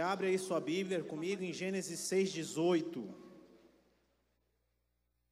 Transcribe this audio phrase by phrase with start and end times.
[0.00, 3.04] Abre aí sua Bíblia comigo em Gênesis 6,18.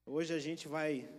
[0.04, 1.10] Hoje a gente vai estar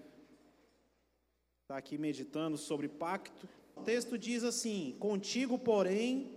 [1.67, 3.47] tá aqui meditando sobre pacto.
[3.75, 6.31] O texto diz assim: Contigo, porém,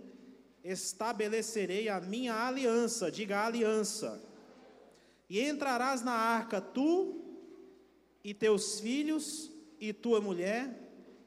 [0.63, 4.23] estabelecerei a minha aliança, diga aliança,
[5.29, 7.21] e entrarás na arca tu
[8.23, 10.79] e teus filhos e tua mulher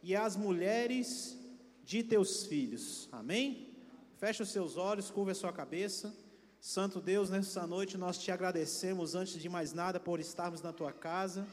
[0.02, 1.38] e as mulheres
[1.82, 3.08] de teus filhos.
[3.12, 3.73] Amém?
[4.16, 6.14] Feche os seus olhos, curva a sua cabeça.
[6.60, 10.92] Santo Deus, nessa noite nós te agradecemos, antes de mais nada, por estarmos na tua
[10.92, 11.44] casa.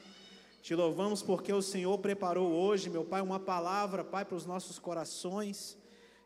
[0.61, 4.77] Te louvamos porque o Senhor preparou hoje, meu Pai, uma palavra, Pai, para os nossos
[4.77, 5.75] corações.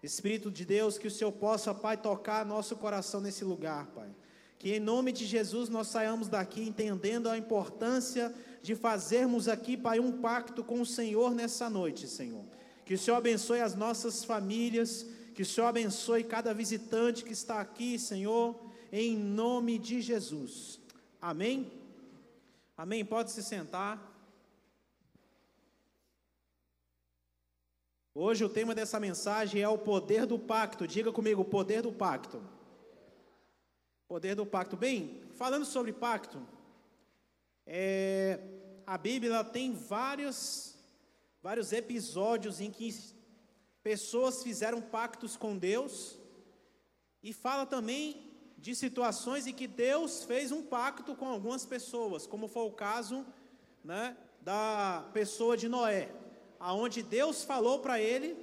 [0.03, 4.09] Espírito de Deus, que o Senhor possa, Pai, tocar nosso coração nesse lugar, Pai.
[4.59, 10.02] Que em nome de Jesus nós saiamos daqui entendendo a importância de fazermos aqui, Pai,
[10.02, 12.44] um pacto com o Senhor nessa noite, Senhor.
[12.83, 17.59] Que o Senhor abençoe as nossas famílias, que o Senhor abençoe cada visitante que está
[17.59, 18.57] aqui, Senhor,
[18.89, 20.80] em nome de Jesus.
[21.21, 21.73] Amém?
[22.78, 23.03] Amém?
[23.03, 24.13] Pode se sentar.
[28.13, 30.88] Hoje o tema dessa mensagem é o poder do pacto.
[30.88, 32.41] Diga comigo, o poder do pacto.
[34.08, 34.78] Poder do pacto.
[34.78, 36.41] Bem, falando sobre pacto,
[37.67, 38.39] é,
[38.88, 40.78] a Bíblia tem vários,
[41.44, 43.14] vários episódios em que
[43.86, 46.17] pessoas fizeram pactos com Deus,
[47.22, 52.47] e fala também de situações em que Deus fez um pacto com algumas pessoas, como
[52.47, 53.23] foi o caso
[53.83, 56.11] né, da pessoa de Noé,
[56.59, 58.36] aonde Deus falou para ele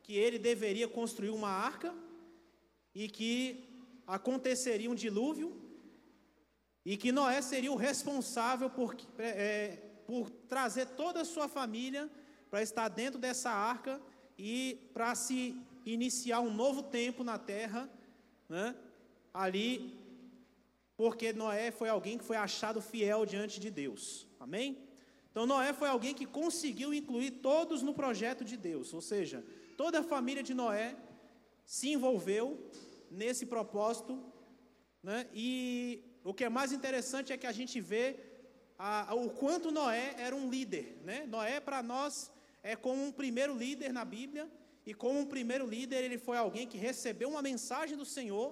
[0.00, 1.92] que ele deveria construir uma arca
[2.94, 3.68] e que
[4.06, 5.60] aconteceria um dilúvio
[6.84, 12.08] e que Noé seria o responsável por, é, por trazer toda a sua família
[12.48, 14.00] para estar dentro dessa arca
[14.38, 17.90] e para se iniciar um novo tempo na terra,
[18.48, 18.74] né?
[19.32, 19.98] ali,
[20.96, 24.78] porque Noé foi alguém que foi achado fiel diante de Deus, amém?
[25.30, 29.44] Então, Noé foi alguém que conseguiu incluir todos no projeto de Deus, ou seja,
[29.76, 30.96] toda a família de Noé
[31.64, 32.70] se envolveu
[33.10, 34.22] nesse propósito,
[35.02, 35.26] né?
[35.32, 38.16] e o que é mais interessante é que a gente vê
[38.78, 41.24] a, o quanto Noé era um líder, né?
[41.26, 42.31] Noé, para nós,
[42.62, 44.50] é como um primeiro líder na Bíblia,
[44.84, 48.48] e como um primeiro líder, ele foi alguém que recebeu uma mensagem do Senhor,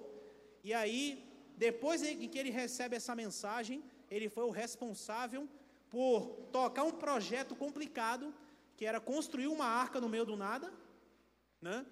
[0.63, 1.25] e aí,
[1.57, 5.49] depois que ele recebe essa mensagem, ele foi o responsável
[5.89, 8.35] por tocar um projeto complicado,
[8.77, 10.73] que era construir uma arca no meio do nada,
[11.61, 11.85] né?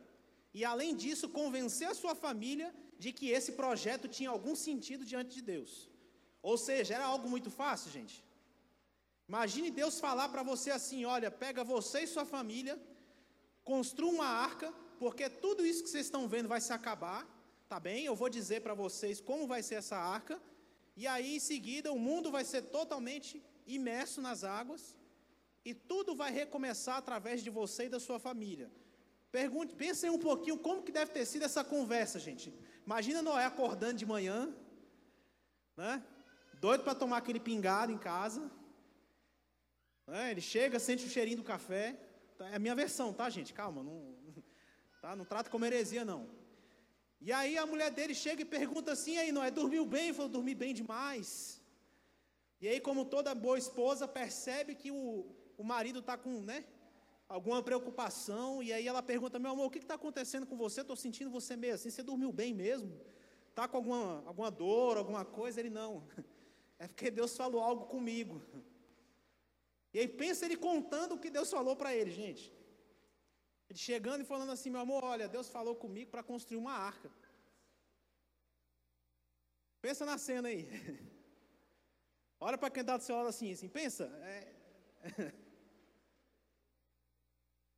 [0.54, 5.34] E além disso, convencer a sua família de que esse projeto tinha algum sentido diante
[5.34, 5.88] de Deus.
[6.42, 8.24] Ou seja, era algo muito fácil, gente.
[9.28, 12.80] Imagine Deus falar para você assim: olha, pega você e sua família,
[13.62, 17.26] construa uma arca, porque tudo isso que vocês estão vendo vai se acabar,
[17.68, 18.04] tá bem?
[18.06, 20.40] Eu vou dizer para vocês como vai ser essa arca,
[20.96, 24.96] e aí em seguida o mundo vai ser totalmente imerso nas águas,
[25.62, 28.70] e tudo vai recomeçar através de você e da sua família.
[29.30, 32.54] Pergunte, pensem um pouquinho como que deve ter sido essa conversa, gente.
[32.86, 34.56] Imagina Noé acordando de manhã,
[35.76, 36.02] né?
[36.54, 38.50] Doido para tomar aquele pingado em casa.
[40.10, 41.96] É, ele chega, sente o cheirinho do café.
[42.52, 43.52] É a minha versão, tá, gente?
[43.52, 44.14] Calma, não,
[45.02, 45.14] tá?
[45.14, 46.28] não trata como heresia, não.
[47.20, 50.12] E aí a mulher dele chega e pergunta assim, aí, Noé, dormiu bem?
[50.12, 51.60] Falou, dormi bem demais.
[52.60, 55.26] E aí, como toda boa esposa, percebe que o,
[55.56, 56.64] o marido está com, né,
[57.28, 60.80] alguma preocupação, e aí ela pergunta, meu amor, o que está acontecendo com você?
[60.80, 62.98] Estou sentindo você meio assim, você dormiu bem mesmo?
[63.50, 65.60] Está com alguma, alguma dor, alguma coisa?
[65.60, 66.02] Ele, não,
[66.78, 68.40] é porque Deus falou algo comigo.
[69.92, 72.52] E aí pensa ele contando o que Deus falou para ele, gente.
[73.68, 77.10] Ele chegando e falando assim, meu amor, olha, Deus falou comigo para construir uma arca.
[79.80, 80.66] Pensa na cena aí.
[82.40, 84.04] Olha para quem está do seu lado assim, assim, pensa.
[84.22, 84.54] É...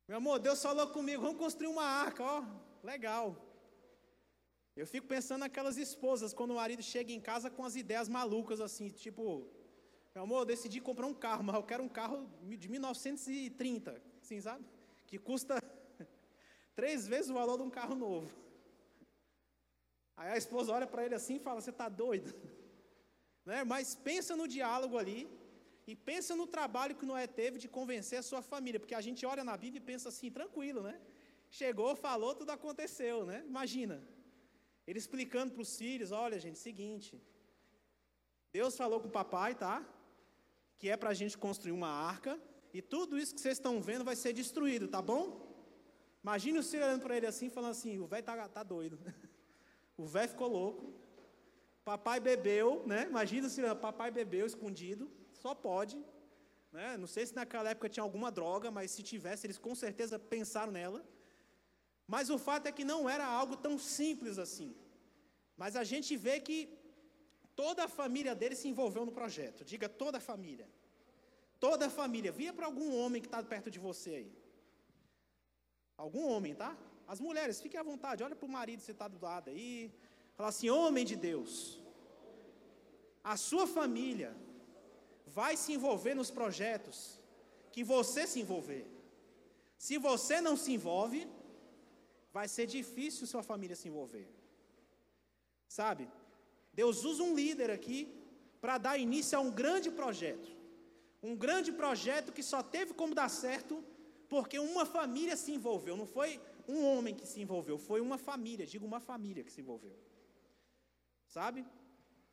[0.07, 2.43] meu amor, Deus falou comigo, vamos construir uma arca, ó,
[2.83, 3.35] legal.
[4.75, 8.61] Eu fico pensando naquelas esposas, quando o marido chega em casa com as ideias malucas
[8.61, 9.49] assim, tipo,
[10.13, 14.41] meu amor, eu decidi comprar um carro, mas eu quero um carro de 1930, assim,
[14.41, 14.65] sabe?
[15.07, 15.61] Que custa
[16.75, 18.29] três vezes o valor de um carro novo.
[20.17, 22.33] Aí a esposa olha para ele assim e fala: Você está doido?
[23.43, 23.63] Né?
[23.63, 25.27] Mas pensa no diálogo ali
[25.87, 29.25] e pensa no trabalho que Noé teve de convencer a sua família, porque a gente
[29.25, 31.01] olha na Bíblia e pensa assim, tranquilo, né?
[31.49, 33.43] Chegou, falou, tudo aconteceu, né?
[33.47, 33.99] Imagina.
[34.85, 37.19] Ele explicando para os filhos: Olha, gente, seguinte.
[38.53, 39.83] Deus falou com o papai, tá?
[40.81, 42.41] Que é para a gente construir uma arca,
[42.73, 45.23] e tudo isso que vocês estão vendo vai ser destruído, tá bom?
[46.23, 48.97] Imagine o senhor olhando para ele assim, falando assim: o velho tá, tá doido.
[49.97, 50.83] O velho ficou louco.
[51.85, 53.05] Papai bebeu, né?
[53.07, 55.95] Imagina se papai bebeu escondido, só pode.
[56.71, 56.97] Né?
[56.97, 60.71] Não sei se naquela época tinha alguma droga, mas se tivesse, eles com certeza pensaram
[60.71, 61.05] nela.
[62.07, 64.73] Mas o fato é que não era algo tão simples assim.
[65.55, 66.57] Mas a gente vê que
[67.61, 69.63] toda a família dele se envolveu no projeto.
[69.71, 70.67] Diga toda a família.
[71.65, 72.31] Toda a família.
[72.39, 74.31] Via para algum homem que está perto de você aí.
[76.05, 76.71] Algum homem, tá?
[77.13, 78.23] As mulheres, fiquem à vontade.
[78.27, 79.93] Olha para o marido você está do lado aí.
[80.37, 81.51] Fala assim: homem de Deus.
[83.33, 84.31] A sua família
[85.39, 86.97] vai se envolver nos projetos
[87.73, 88.85] que você se envolver.
[89.77, 91.21] Se você não se envolve,
[92.37, 94.27] vai ser difícil sua família se envolver.
[95.79, 96.05] Sabe?
[96.73, 97.99] Deus usa um líder aqui
[98.59, 100.49] para dar início a um grande projeto.
[101.21, 103.83] Um grande projeto que só teve como dar certo
[104.29, 105.97] porque uma família se envolveu.
[105.97, 109.61] Não foi um homem que se envolveu, foi uma família, digo uma família que se
[109.61, 109.95] envolveu.
[111.27, 111.65] Sabe?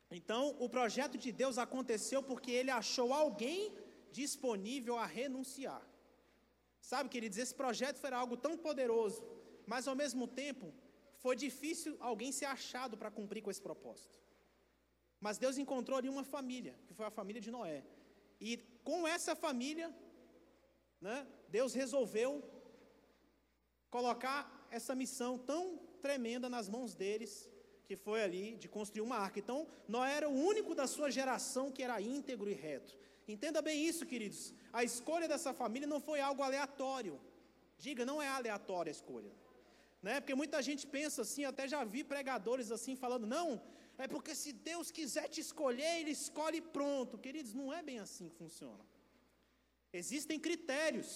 [0.09, 3.73] Então, o projeto de Deus aconteceu porque ele achou alguém
[4.11, 5.83] disponível a renunciar.
[6.81, 9.21] Sabe, queridos, esse projeto foi algo tão poderoso,
[9.67, 10.73] mas ao mesmo tempo
[11.17, 14.17] foi difícil alguém ser achado para cumprir com esse propósito.
[15.19, 17.83] Mas Deus encontrou ali uma família, que foi a família de Noé.
[18.39, 19.93] E com essa família,
[21.01, 22.43] né, Deus resolveu
[23.89, 27.49] colocar essa missão tão tremenda nas mãos deles
[27.85, 29.39] que foi ali de construir uma arca.
[29.39, 32.95] Então, Noé era o único da sua geração que era íntegro e reto.
[33.27, 34.53] Entenda bem isso, queridos.
[34.71, 37.19] A escolha dessa família não foi algo aleatório.
[37.79, 39.31] Diga, não é aleatória a escolha.
[40.03, 40.19] Né?
[40.19, 43.61] Porque muita gente pensa assim, até já vi pregadores assim falando, não,
[44.03, 47.17] é porque se Deus quiser te escolher, Ele escolhe pronto.
[47.25, 48.83] Queridos, não é bem assim que funciona.
[49.91, 51.11] Existem critérios.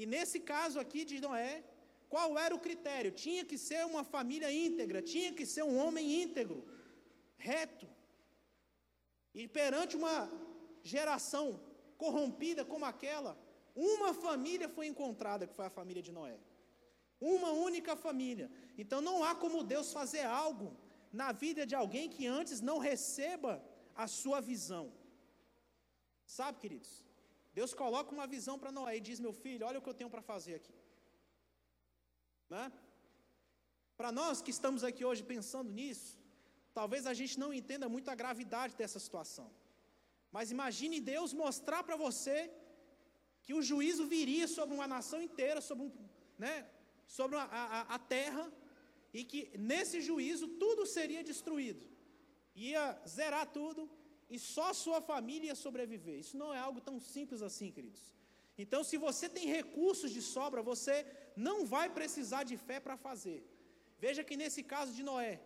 [0.00, 1.62] E nesse caso aqui de Noé,
[2.08, 3.12] qual era o critério?
[3.12, 6.58] Tinha que ser uma família íntegra, tinha que ser um homem íntegro,
[7.38, 7.86] reto.
[9.32, 10.16] E perante uma
[10.82, 11.60] geração
[11.96, 13.38] corrompida como aquela,
[13.76, 16.38] uma família foi encontrada, que foi a família de Noé.
[17.20, 18.50] Uma única família.
[18.76, 20.76] Então não há como Deus fazer algo
[21.12, 23.52] na vida de alguém que antes não receba
[23.94, 24.92] a sua visão.
[26.24, 27.04] Sabe, queridos?
[27.52, 30.10] Deus coloca uma visão para Noé e diz: Meu filho, olha o que eu tenho
[30.10, 30.74] para fazer aqui.
[32.48, 32.72] Né?
[33.96, 36.18] Para nós que estamos aqui hoje pensando nisso,
[36.72, 39.50] talvez a gente não entenda muito a gravidade dessa situação.
[40.30, 42.50] Mas imagine Deus mostrar para você
[43.42, 45.92] que o juízo viria sobre uma nação inteira, sobre, um,
[46.38, 46.54] né,
[47.06, 48.44] sobre a, a, a terra,
[49.12, 51.84] e que nesse juízo tudo seria destruído.
[52.54, 53.90] Ia zerar tudo,
[54.28, 56.18] e só sua família ia sobreviver.
[56.18, 58.02] Isso não é algo tão simples assim, queridos.
[58.56, 60.96] Então, se você tem recursos de sobra, você
[61.36, 63.40] não vai precisar de fé para fazer.
[63.98, 65.40] Veja que nesse caso de Noé,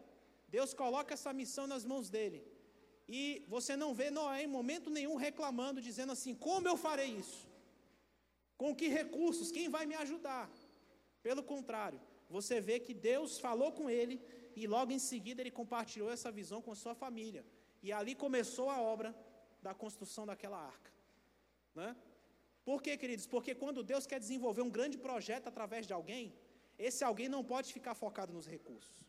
[0.49, 2.45] Deus coloca essa missão nas mãos dele.
[3.09, 7.49] E você não vê Noé em momento nenhum reclamando, dizendo assim: como eu farei isso?
[8.57, 9.51] Com que recursos?
[9.51, 10.51] Quem vai me ajudar?
[11.23, 14.21] Pelo contrário, você vê que Deus falou com ele
[14.57, 17.45] e logo em seguida ele compartilhou essa visão com sua família.
[17.83, 19.15] E ali começou a obra
[19.63, 20.93] da construção daquela arca.
[21.75, 21.97] Né?
[22.65, 23.27] Por quê, queridos?
[23.27, 26.35] Porque quando Deus quer desenvolver um grande projeto através de alguém,
[26.79, 29.05] esse alguém não pode ficar focado nos recursos.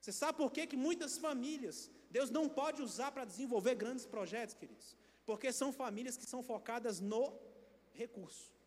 [0.00, 4.54] Você sabe por quê que muitas famílias Deus não pode usar para desenvolver grandes projetos,
[4.54, 4.96] queridos?
[5.26, 7.38] Porque são famílias que são focadas no
[7.92, 8.59] recurso.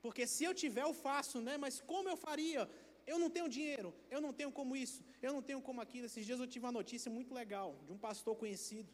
[0.00, 1.56] Porque se eu tiver, eu faço, né?
[1.56, 2.68] Mas como eu faria?
[3.06, 6.06] Eu não tenho dinheiro, eu não tenho como isso, eu não tenho como aquilo.
[6.06, 8.90] Esses dias eu tive uma notícia muito legal de um pastor conhecido,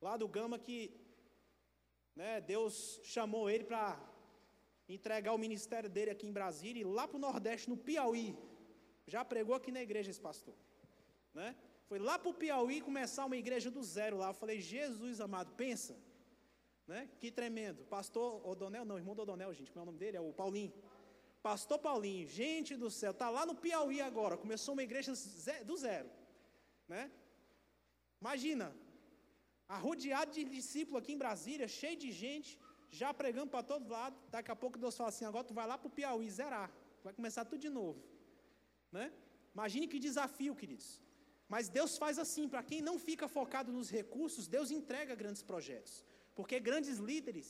[0.00, 0.78] lá do Gama, que
[2.14, 3.84] né, Deus chamou ele para
[4.88, 8.36] entregar o ministério dele aqui em Brasília e lá para o Nordeste, no Piauí.
[9.06, 10.54] Já pregou aqui na igreja esse pastor.
[11.34, 11.54] Né?
[11.88, 14.28] Foi lá para o Piauí começar uma igreja do zero lá.
[14.28, 15.96] Eu falei, Jesus amado, pensa.
[16.88, 17.08] Né?
[17.20, 17.84] Que tremendo.
[17.84, 20.16] Pastor Odonel, não, irmão do Odonel, gente, como é o nome dele?
[20.16, 20.72] É o Paulinho.
[21.42, 25.12] Pastor Paulinho, gente do céu, está lá no Piauí agora, começou uma igreja
[25.64, 26.10] do zero.
[26.88, 27.10] Né?
[28.20, 28.74] Imagina,
[29.68, 32.58] arrodeado de discípulos aqui em Brasília, cheio de gente,
[32.90, 34.16] já pregando para todo lado.
[34.30, 36.72] Daqui a pouco Deus fala assim: agora tu vai lá para o Piauí zerar,
[37.04, 38.02] vai começar tudo de novo.
[38.90, 39.12] Né?
[39.54, 41.00] Imagine que desafio, queridos.
[41.48, 46.04] Mas Deus faz assim, para quem não fica focado nos recursos, Deus entrega grandes projetos.
[46.38, 47.48] Porque grandes líderes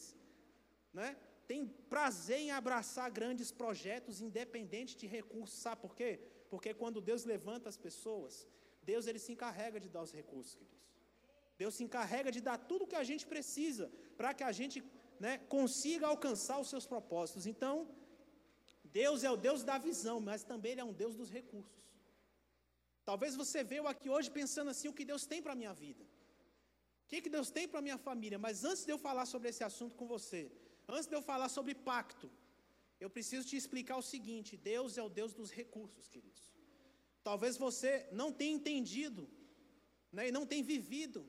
[0.98, 1.08] né,
[1.46, 1.62] têm
[1.94, 5.58] prazer em abraçar grandes projetos, independente de recursos.
[5.64, 6.10] Sabe por quê?
[6.52, 8.46] Porque quando Deus levanta as pessoas,
[8.90, 10.88] Deus ele se encarrega de dar os recursos, queridos.
[11.62, 14.82] Deus se encarrega de dar tudo o que a gente precisa para que a gente
[15.20, 17.46] né, consiga alcançar os seus propósitos.
[17.52, 17.74] Então,
[19.00, 21.78] Deus é o Deus da visão, mas também Ele é um Deus dos recursos.
[23.04, 26.06] Talvez você veio aqui hoje pensando assim: o que Deus tem para a minha vida?
[27.08, 28.38] O que, que Deus tem para minha família?
[28.38, 30.40] Mas antes de eu falar sobre esse assunto com você,
[30.86, 32.30] antes de eu falar sobre pacto,
[33.00, 36.52] eu preciso te explicar o seguinte: Deus é o Deus dos recursos, queridos.
[37.22, 39.26] Talvez você não tenha entendido,
[40.12, 41.26] né, e não tenha vivido,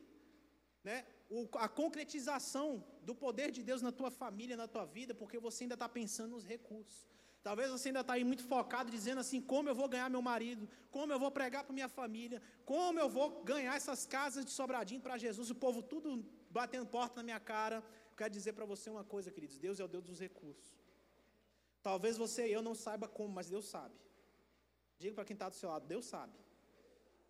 [0.84, 1.06] né,
[1.54, 5.76] a concretização do poder de Deus na tua família, na tua vida, porque você ainda
[5.76, 7.08] está pensando nos recursos.
[7.42, 10.68] Talvez você ainda está aí muito focado, dizendo assim: como eu vou ganhar meu marido,
[10.92, 15.02] como eu vou pregar para minha família, como eu vou ganhar essas casas de sobradinho
[15.02, 17.84] para Jesus, o povo tudo batendo porta na minha cara.
[18.18, 20.78] Quero dizer para você uma coisa, queridos: Deus é o Deus dos recursos.
[21.82, 23.96] Talvez você e eu não saiba como, mas Deus sabe.
[24.98, 26.34] Diga para quem está do seu lado: Deus sabe.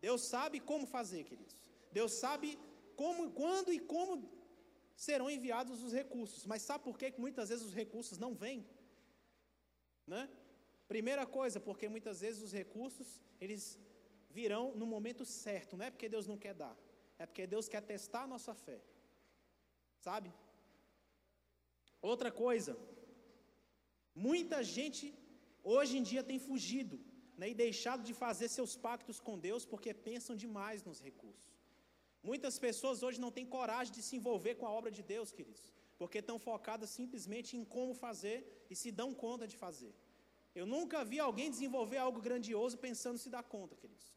[0.01, 1.55] Deus sabe como fazer, queridos.
[1.91, 2.57] Deus sabe
[2.95, 4.27] como, quando e como
[4.95, 6.45] serão enviados os recursos.
[6.45, 8.65] Mas sabe por que muitas vezes os recursos não vêm?
[10.13, 10.27] Né?
[10.93, 13.63] Primeira coisa, porque muitas vezes os recursos, eles
[14.37, 16.75] virão no momento certo, não é porque Deus não quer dar,
[17.21, 18.79] é porque Deus quer testar a nossa fé.
[20.07, 20.29] Sabe?
[22.11, 22.73] Outra coisa,
[24.27, 25.05] muita gente
[25.63, 26.97] hoje em dia tem fugido
[27.37, 31.49] né, e deixado de fazer seus pactos com Deus porque pensam demais nos recursos.
[32.29, 35.78] Muitas pessoas hoje não têm coragem de se envolver com a obra de Deus, queridos
[35.99, 38.37] porque estão focadas simplesmente em como fazer
[38.71, 39.93] e se dão conta de fazer.
[40.59, 44.07] Eu nunca vi alguém desenvolver algo grandioso pensando se dar conta, queridos.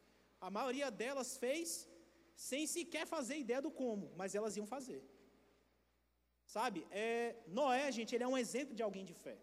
[0.47, 1.87] A maioria delas fez
[2.35, 5.01] sem sequer fazer ideia do como, mas elas iam fazer.
[6.55, 9.37] Sabe, é, Noé, gente, ele é um exemplo de alguém de fé.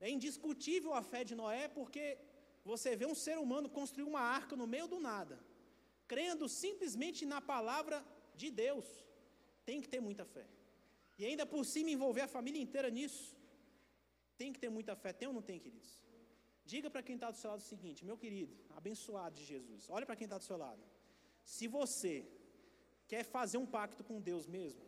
[0.00, 2.04] É indiscutível a fé de Noé porque
[2.64, 5.38] você vê um ser humano construir uma arca no meio do nada,
[6.12, 8.04] crendo simplesmente na palavra
[8.34, 8.86] de Deus.
[9.64, 10.46] Tem que ter muita fé.
[11.18, 13.36] E ainda por cima envolver a família inteira nisso.
[14.36, 15.92] Tem que ter muita fé, tem ou não tem, queridos?
[16.64, 20.06] Diga para quem está do seu lado o seguinte, meu querido, abençoado de Jesus, olha
[20.06, 20.82] para quem está do seu lado.
[21.42, 22.14] Se você
[23.06, 24.84] quer fazer um pacto com Deus mesmo,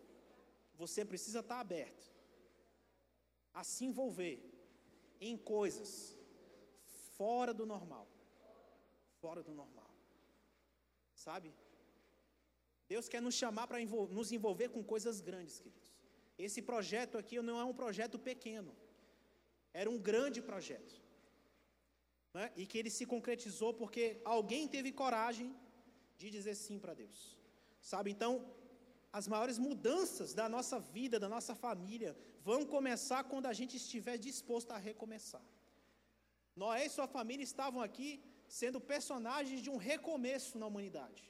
[0.74, 2.06] você precisa estar tá aberto
[3.52, 4.36] a se envolver
[5.20, 6.16] em coisas
[7.16, 8.06] fora do normal.
[9.20, 9.90] Fora do normal.
[11.14, 11.52] Sabe?
[12.88, 13.78] Deus quer nos chamar para
[14.18, 15.89] nos envolver com coisas grandes, queridos.
[16.48, 18.72] Esse projeto aqui não é um projeto pequeno,
[19.80, 20.94] era um grande projeto.
[22.34, 22.44] Né?
[22.56, 25.48] E que ele se concretizou porque alguém teve coragem
[26.16, 27.18] de dizer sim para Deus.
[27.80, 28.32] Sabe, então,
[29.12, 32.16] as maiores mudanças da nossa vida, da nossa família,
[32.48, 35.44] vão começar quando a gente estiver disposto a recomeçar.
[36.54, 38.08] Noé e sua família estavam aqui
[38.60, 41.24] sendo personagens de um recomeço na humanidade.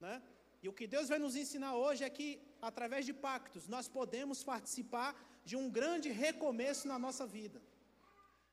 [0.00, 0.22] Né?
[0.62, 2.28] E o que Deus vai nos ensinar hoje é que,
[2.60, 5.10] através de pactos, nós podemos participar
[5.44, 7.60] de um grande recomeço na nossa vida,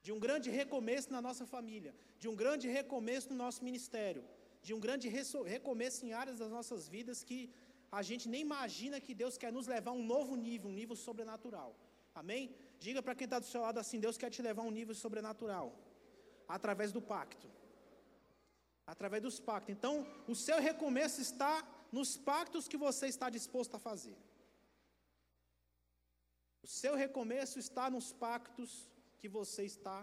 [0.01, 4.23] de um grande recomeço na nossa família, de um grande recomeço no nosso ministério,
[4.61, 5.07] de um grande
[5.55, 7.39] recomeço em áreas das nossas vidas que
[7.91, 10.95] a gente nem imagina que Deus quer nos levar a um novo nível, um nível
[10.95, 11.75] sobrenatural.
[12.13, 12.55] Amém?
[12.79, 14.95] Diga para quem está do seu lado assim: Deus quer te levar a um nível
[14.95, 15.67] sobrenatural,
[16.47, 17.47] através do pacto.
[18.87, 19.73] Através dos pactos.
[19.75, 21.53] Então, o seu recomeço está
[21.95, 24.17] nos pactos que você está disposto a fazer.
[26.65, 28.71] O seu recomeço está nos pactos
[29.19, 29.99] que você está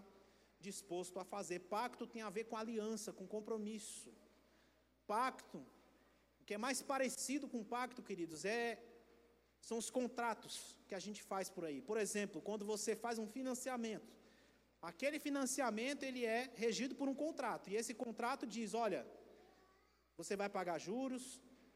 [0.69, 1.59] disposto a fazer.
[1.77, 4.11] Pacto tem a ver com aliança, com compromisso.
[5.15, 5.59] Pacto,
[6.41, 8.65] o que é mais parecido com pacto, queridos, é
[9.69, 10.55] são os contratos
[10.89, 11.81] que a gente faz por aí.
[11.91, 14.13] Por exemplo, quando você faz um financiamento,
[14.91, 19.07] aquele financiamento ele é regido por um contrato e esse contrato diz, olha,
[20.17, 21.25] você vai pagar juros,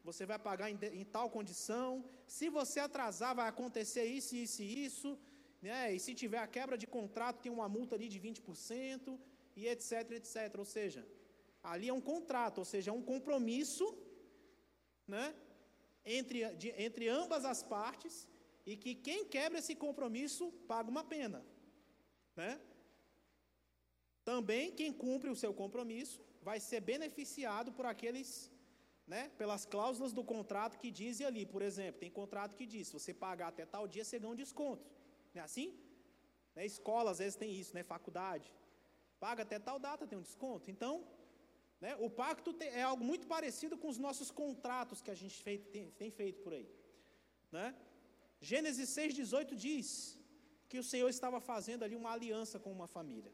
[0.07, 1.87] você vai pagar em, em, tal condição,
[2.35, 5.09] se você atrasar vai acontecer isso, isso e isso,
[5.61, 5.93] né?
[5.93, 9.19] e se tiver a quebra de contrato tem uma multa ali de 20%,
[9.59, 10.33] e etc, etc.
[10.63, 11.01] Ou seja,
[11.71, 13.85] ali é um contrato, ou seja, é um compromisso
[15.15, 15.25] né?
[16.05, 18.15] entre, de, entre ambas as partes,
[18.65, 21.45] e que quem quebra esse compromisso paga uma pena.
[22.33, 22.61] Né?
[24.23, 28.29] Também quem cumpre o seu compromisso vai ser beneficiado por aqueles
[29.07, 32.93] né, pelas cláusulas do contrato que dizem ali, por exemplo, tem contrato que diz, se
[32.93, 34.85] você pagar até tal dia, você ganha um desconto.
[35.33, 35.79] Não é assim?
[36.53, 38.53] Né, escola, às vezes, tem isso, né, faculdade.
[39.19, 40.69] Paga até tal data, tem um desconto.
[40.69, 41.07] Então,
[41.79, 45.91] né, o pacto é algo muito parecido com os nossos contratos que a gente tem,
[45.91, 46.69] tem feito por aí.
[47.51, 47.75] Né?
[48.41, 50.19] Gênesis 6,18 diz
[50.67, 53.31] que o Senhor estava fazendo ali uma aliança com uma família.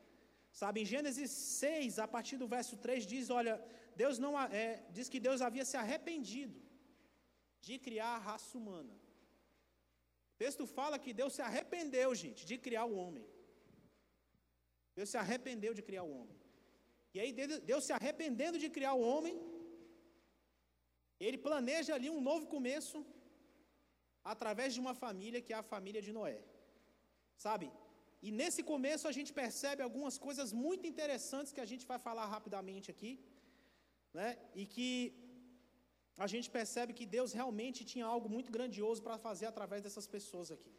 [0.59, 3.53] Sabe, em Gênesis 6, a partir do verso 3, diz: olha,
[4.01, 4.33] Deus não
[4.63, 6.59] é, diz que Deus havia se arrependido
[7.67, 8.93] de criar a raça humana.
[10.33, 13.25] O texto fala que Deus se arrependeu, gente, de criar o homem.
[14.97, 16.39] Deus se arrependeu de criar o homem.
[17.15, 17.31] E aí
[17.71, 19.35] Deus se arrependendo de criar o homem,
[21.25, 22.99] ele planeja ali um novo começo
[24.33, 26.39] através de uma família que é a família de Noé.
[27.45, 27.67] Sabe?
[28.27, 32.25] E nesse começo a gente percebe algumas coisas muito interessantes que a gente vai falar
[32.35, 33.13] rapidamente aqui,
[34.19, 34.29] né?
[34.61, 34.89] E que
[36.25, 40.49] a gente percebe que Deus realmente tinha algo muito grandioso para fazer através dessas pessoas
[40.55, 40.73] aqui.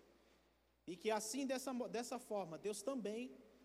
[0.90, 3.22] E que assim, dessa, dessa forma, Deus também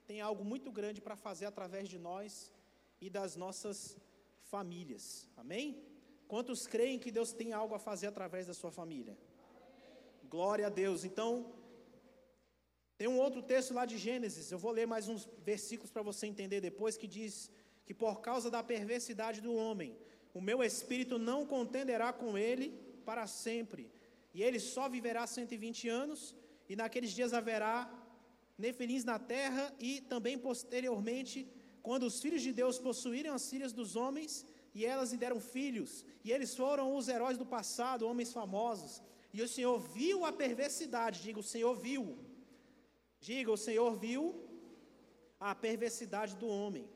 [0.10, 2.52] tem algo muito grande para fazer através de nós
[3.00, 3.98] e das nossas
[4.54, 5.06] famílias.
[5.38, 5.68] Amém?
[6.28, 9.18] Quantos creem que Deus tem algo a fazer através da sua família?
[10.36, 11.04] Glória a Deus.
[11.04, 11.30] Então,
[13.00, 16.28] tem um outro texto lá de Gênesis, eu vou ler mais uns versículos para você
[16.28, 17.50] entender depois, que diz
[17.86, 19.96] que por causa da perversidade do homem,
[20.34, 22.68] o meu espírito não contenderá com ele
[23.06, 23.90] para sempre,
[24.34, 26.36] e ele só viverá 120 anos,
[26.68, 27.90] e naqueles dias haverá
[28.58, 31.48] nefilins na terra, e também posteriormente,
[31.82, 36.06] quando os filhos de Deus possuírem as filhas dos homens, e elas lhe deram filhos,
[36.22, 39.02] e eles foram os heróis do passado, homens famosos.
[39.34, 42.28] E o Senhor viu a perversidade, diga, o Senhor viu.
[43.20, 44.48] Diga, o Senhor viu
[45.40, 46.90] a perversidade do homem,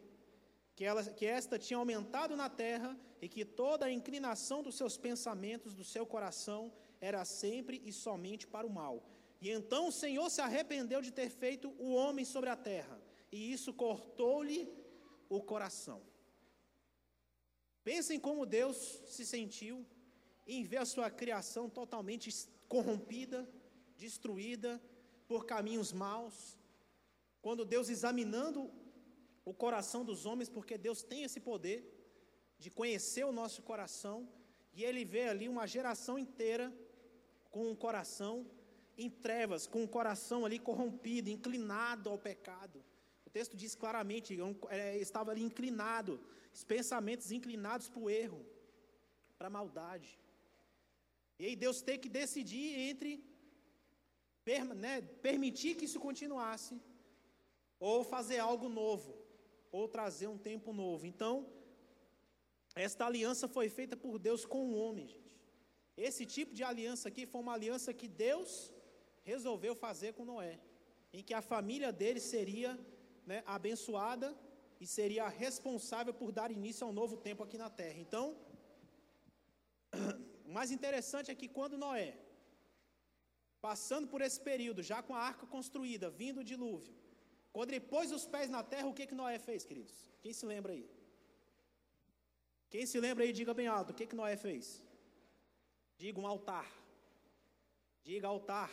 [0.76, 4.98] que, ela, que esta tinha aumentado na terra e que toda a inclinação dos seus
[4.98, 9.04] pensamentos, do seu coração, era sempre e somente para o mal.
[9.42, 13.02] E então o Senhor se arrependeu de ter feito o homem sobre a terra,
[13.32, 14.70] e isso cortou-lhe
[15.28, 16.02] o coração.
[17.84, 19.86] Pensem como Deus se sentiu
[20.48, 22.30] em ver a sua criação totalmente
[22.70, 23.48] corrompida,
[23.98, 24.82] destruída
[25.34, 26.36] por caminhos maus.
[27.46, 28.60] Quando Deus examinando
[29.44, 31.80] o coração dos homens, porque Deus tem esse poder
[32.64, 34.18] de conhecer o nosso coração,
[34.76, 36.72] e ele vê ali uma geração inteira
[37.50, 38.46] com um coração
[38.96, 42.78] em trevas, com um coração ali corrompido, inclinado ao pecado.
[43.26, 44.38] O texto diz claramente,
[44.70, 46.14] é, estava ali inclinado,
[46.54, 48.46] os pensamentos inclinados para o erro,
[49.38, 50.12] para a maldade.
[51.40, 53.33] E aí Deus tem que decidir entre
[54.76, 56.80] né, permitir que isso continuasse,
[57.80, 59.18] ou fazer algo novo,
[59.72, 61.06] ou trazer um tempo novo.
[61.06, 61.48] Então,
[62.76, 65.32] esta aliança foi feita por Deus com o homem, gente.
[65.96, 68.72] Esse tipo de aliança aqui foi uma aliança que Deus
[69.24, 70.60] resolveu fazer com Noé,
[71.12, 72.78] em que a família dele seria
[73.26, 74.36] né, abençoada
[74.82, 78.00] e seria responsável por dar início a um novo tempo aqui na terra.
[78.00, 78.36] Então,
[80.46, 82.18] o mais interessante é que quando Noé,
[83.64, 86.94] passando por esse período, já com a arca construída, vindo o dilúvio,
[87.54, 89.96] quando ele pôs os pés na terra, o que, que Noé fez, queridos?
[90.22, 90.86] Quem se lembra aí?
[92.70, 94.84] Quem se lembra aí, diga bem alto, o que, que Noé fez?
[95.98, 96.70] Diga um altar.
[98.04, 98.70] Diga altar.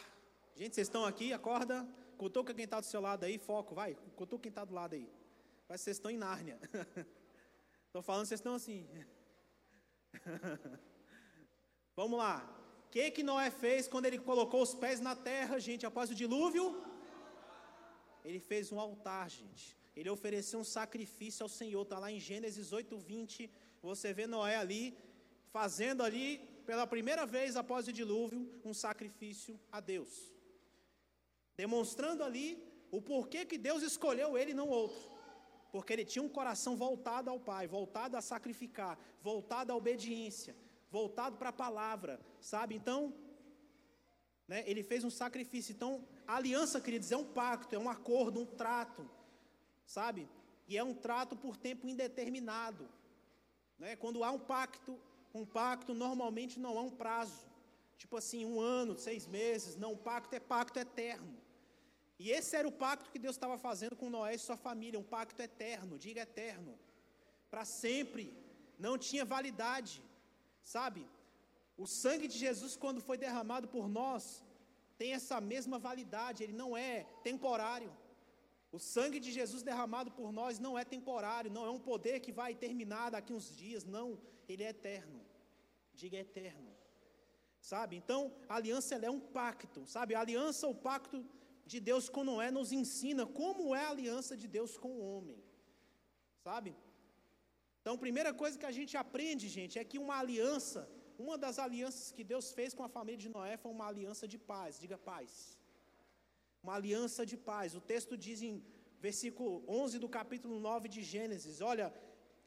[0.57, 1.87] Gente, vocês estão aqui, acorda,
[2.18, 5.09] cutuca quem está do seu lado aí, foco, vai, cutuca quem está do lado aí.
[5.68, 6.59] Que vocês estão em Nárnia.
[7.87, 8.88] Estou falando, vocês estão assim.
[11.94, 12.60] Vamos lá.
[12.90, 16.64] Que, que Noé fez quando ele colocou os pés na terra, gente, após o dilúvio?
[18.24, 19.76] Ele fez um altar, gente.
[19.96, 21.83] Ele ofereceu um sacrifício ao Senhor.
[21.83, 23.50] Está lá em Gênesis 8, 20.
[23.83, 24.96] Você vê Noé ali,
[25.50, 30.33] fazendo ali, pela primeira vez após o dilúvio, um sacrifício a Deus.
[31.57, 32.48] Demonstrando ali
[32.90, 35.20] o porquê que Deus escolheu ele e não outro
[35.70, 40.55] porque ele tinha um coração voltado ao Pai, voltado a sacrificar, voltado à obediência,
[40.90, 42.74] voltado para a palavra, sabe?
[42.74, 43.14] Então,
[44.46, 45.72] né, ele fez um sacrifício.
[45.72, 49.09] Então, a aliança, queridos, é um pacto, é um acordo, um trato,
[49.87, 50.29] sabe?
[50.66, 52.88] E é um trato por tempo indeterminado.
[53.79, 53.96] Né?
[53.96, 54.98] Quando há um pacto,
[55.33, 57.46] um pacto normalmente não há um prazo,
[57.96, 59.76] tipo assim, um ano, seis meses.
[59.76, 61.38] Não, pacto é pacto eterno.
[62.18, 65.03] E esse era o pacto que Deus estava fazendo com Noé e sua família, um
[65.03, 66.79] pacto eterno, diga eterno,
[67.50, 68.37] para sempre,
[68.79, 70.03] não tinha validade,
[70.62, 71.07] sabe?
[71.77, 74.44] O sangue de Jesus, quando foi derramado por nós,
[74.99, 77.90] tem essa mesma validade, ele não é temporário.
[78.70, 82.31] O sangue de Jesus derramado por nós não é temporário, não é um poder que
[82.31, 84.18] vai terminar daqui uns dias, não,
[84.49, 85.20] ele é eterno.
[85.94, 86.70] Diga eterno.
[87.61, 87.96] Sabe?
[87.96, 90.14] Então, a aliança é um pacto, sabe?
[90.14, 91.25] A aliança, o pacto
[91.66, 95.42] de Deus com Noé nos ensina como é a aliança de Deus com o homem.
[96.38, 96.77] Sabe?
[97.90, 100.81] Então, a primeira coisa que a gente aprende, gente, é que uma aliança,
[101.18, 104.38] uma das alianças que Deus fez com a família de Noé foi uma aliança de
[104.38, 104.79] paz.
[104.83, 105.59] Diga paz.
[106.62, 107.74] Uma aliança de paz.
[107.74, 108.62] O texto diz em
[109.00, 111.92] versículo 11 do capítulo 9 de Gênesis: Olha,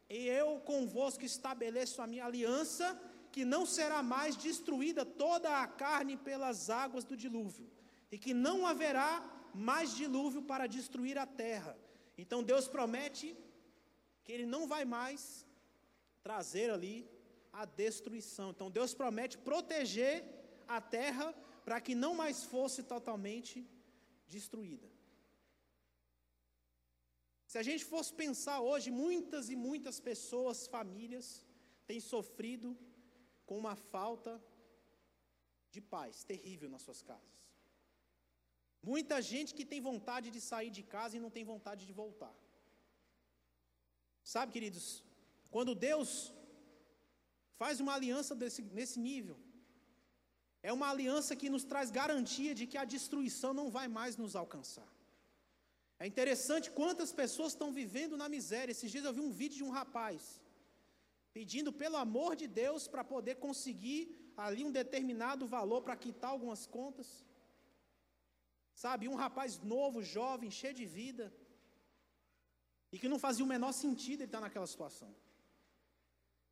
[0.10, 2.88] e eu convosco estabeleço a minha aliança,
[3.30, 7.70] que não será mais destruída toda a carne pelas águas do dilúvio
[8.10, 9.12] e que não haverá
[9.54, 11.78] mais dilúvio para destruir a terra.
[12.18, 13.36] Então Deus promete
[14.24, 15.46] que ele não vai mais
[16.28, 16.98] trazer ali
[17.52, 18.50] a destruição.
[18.52, 20.16] Então Deus promete proteger
[20.68, 21.28] a terra
[21.66, 23.56] para que não mais fosse totalmente
[24.28, 24.90] destruída.
[27.52, 31.28] Se a gente fosse pensar hoje, muitas e muitas pessoas, famílias,
[31.90, 32.70] têm sofrido
[33.46, 34.34] com uma falta
[35.70, 37.34] de paz terrível nas suas casas.
[38.92, 42.36] Muita gente que tem vontade de sair de casa e não tem vontade de voltar.
[44.24, 45.04] Sabe, queridos,
[45.52, 46.34] quando Deus
[47.62, 49.38] faz uma aliança desse, nesse nível,
[50.62, 54.36] é uma aliança que nos traz garantia de que a destruição não vai mais nos
[54.36, 54.90] alcançar.
[56.04, 58.72] É interessante quantas pessoas estão vivendo na miséria.
[58.72, 60.42] Esses dias eu vi um vídeo de um rapaz
[61.38, 64.02] pedindo pelo amor de Deus para poder conseguir
[64.46, 67.08] ali um determinado valor para quitar algumas contas.
[68.84, 71.34] Sabe, um rapaz novo, jovem, cheio de vida,
[72.94, 75.12] e que não fazia o menor sentido ele estar naquela situação.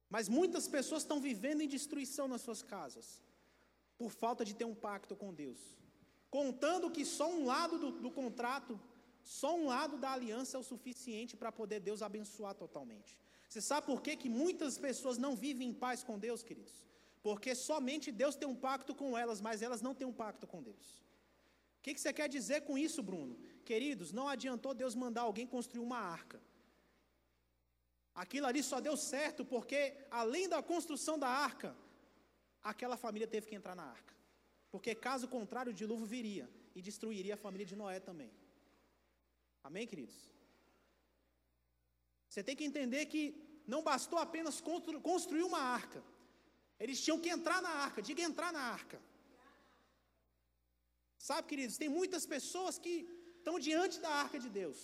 [0.10, 3.21] Mas muitas pessoas estão vivendo em destruição nas suas casas,
[3.99, 5.60] por falta de ter um pacto com Deus,
[6.38, 8.77] contando que só um lado do, do contrato,
[9.23, 13.15] só um lado da aliança é o suficiente para poder Deus abençoar totalmente.
[13.47, 16.73] Você sabe por que, que muitas pessoas não vivem em paz com Deus, queridos?
[17.21, 20.63] Porque somente Deus tem um pacto com elas, mas elas não têm um pacto com
[20.63, 20.88] Deus.
[21.77, 23.38] O que, que você quer dizer com isso, Bruno?
[23.65, 26.41] Queridos, não adiantou Deus mandar alguém construir uma arca.
[28.13, 31.76] Aquilo ali só deu certo porque, além da construção da arca,
[32.62, 34.13] aquela família teve que entrar na arca.
[34.69, 38.32] Porque, caso contrário, o dilúvio viria e destruiria a família de Noé também.
[39.63, 40.32] Amém, queridos?
[42.28, 43.36] Você tem que entender que
[43.67, 46.04] não bastou apenas construir uma arca.
[46.80, 48.02] Eles tinham que entrar na arca.
[48.02, 49.02] Diga entrar na arca.
[51.17, 53.08] Sabe, queridos, tem muitas pessoas que
[53.41, 54.80] estão diante da arca de Deus,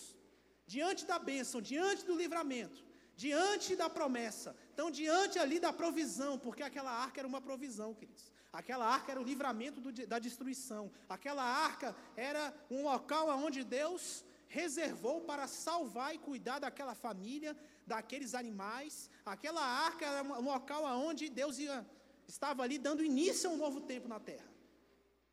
[0.66, 2.84] diante da bênção, diante do livramento,
[3.16, 8.26] diante da promessa, estão diante ali da provisão, porque aquela arca era uma provisão, queridos.
[8.52, 10.90] Aquela arca era o livramento do, da destruição.
[11.08, 18.34] Aquela arca era um local onde Deus reservou para salvar e cuidar daquela família, daqueles
[18.34, 19.10] animais.
[19.24, 21.86] Aquela arca era um local onde Deus ia,
[22.26, 24.48] estava ali dando início a um novo tempo na terra.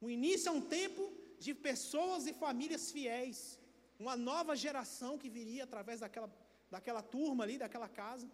[0.02, 3.60] O início a um tempo de pessoas e famílias fiéis,
[4.00, 6.30] uma nova geração que viria através daquela,
[6.70, 8.30] daquela turma ali, daquela casa.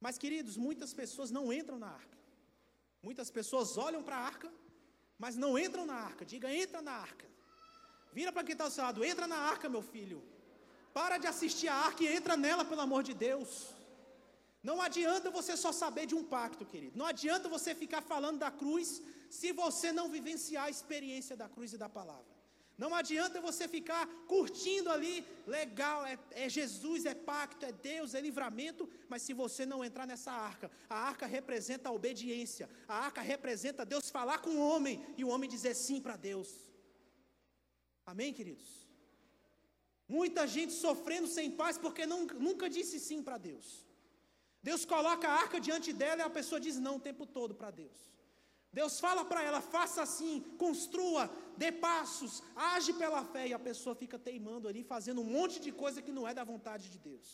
[0.00, 2.18] Mas, queridos, muitas pessoas não entram na arca.
[3.02, 4.52] Muitas pessoas olham para a arca,
[5.18, 6.24] mas não entram na arca.
[6.24, 7.26] Diga, entra na arca.
[8.12, 10.22] Vira para quem está ao seu lado, entra na arca, meu filho.
[10.92, 13.74] Para de assistir a arca e entra nela, pelo amor de Deus.
[14.62, 16.96] Não adianta você só saber de um pacto, querido.
[16.96, 19.02] Não adianta você ficar falando da cruz
[19.38, 22.32] se você não vivenciar a experiência da cruz e da palavra.
[22.82, 28.20] Não adianta você ficar curtindo ali, legal, é, é, Jesus, é pacto, é Deus, é
[28.20, 33.22] livramento, mas se você não entrar nessa arca, a arca representa a obediência, a arca
[33.22, 36.50] representa Deus falar com o homem e o homem dizer sim para Deus.
[38.04, 38.70] Amém, queridos?
[40.06, 43.66] Muita gente sofrendo sem paz porque não, nunca disse sim para Deus.
[44.62, 47.70] Deus coloca a arca diante dela e a pessoa diz não o tempo todo para
[47.70, 48.12] Deus.
[48.78, 51.24] Deus fala para ela, faça assim, construa,
[51.62, 52.42] dê passos,
[52.74, 56.14] age pela fé, e a pessoa fica teimando ali, fazendo um monte de coisa que
[56.18, 57.28] não é da vontade de Deus.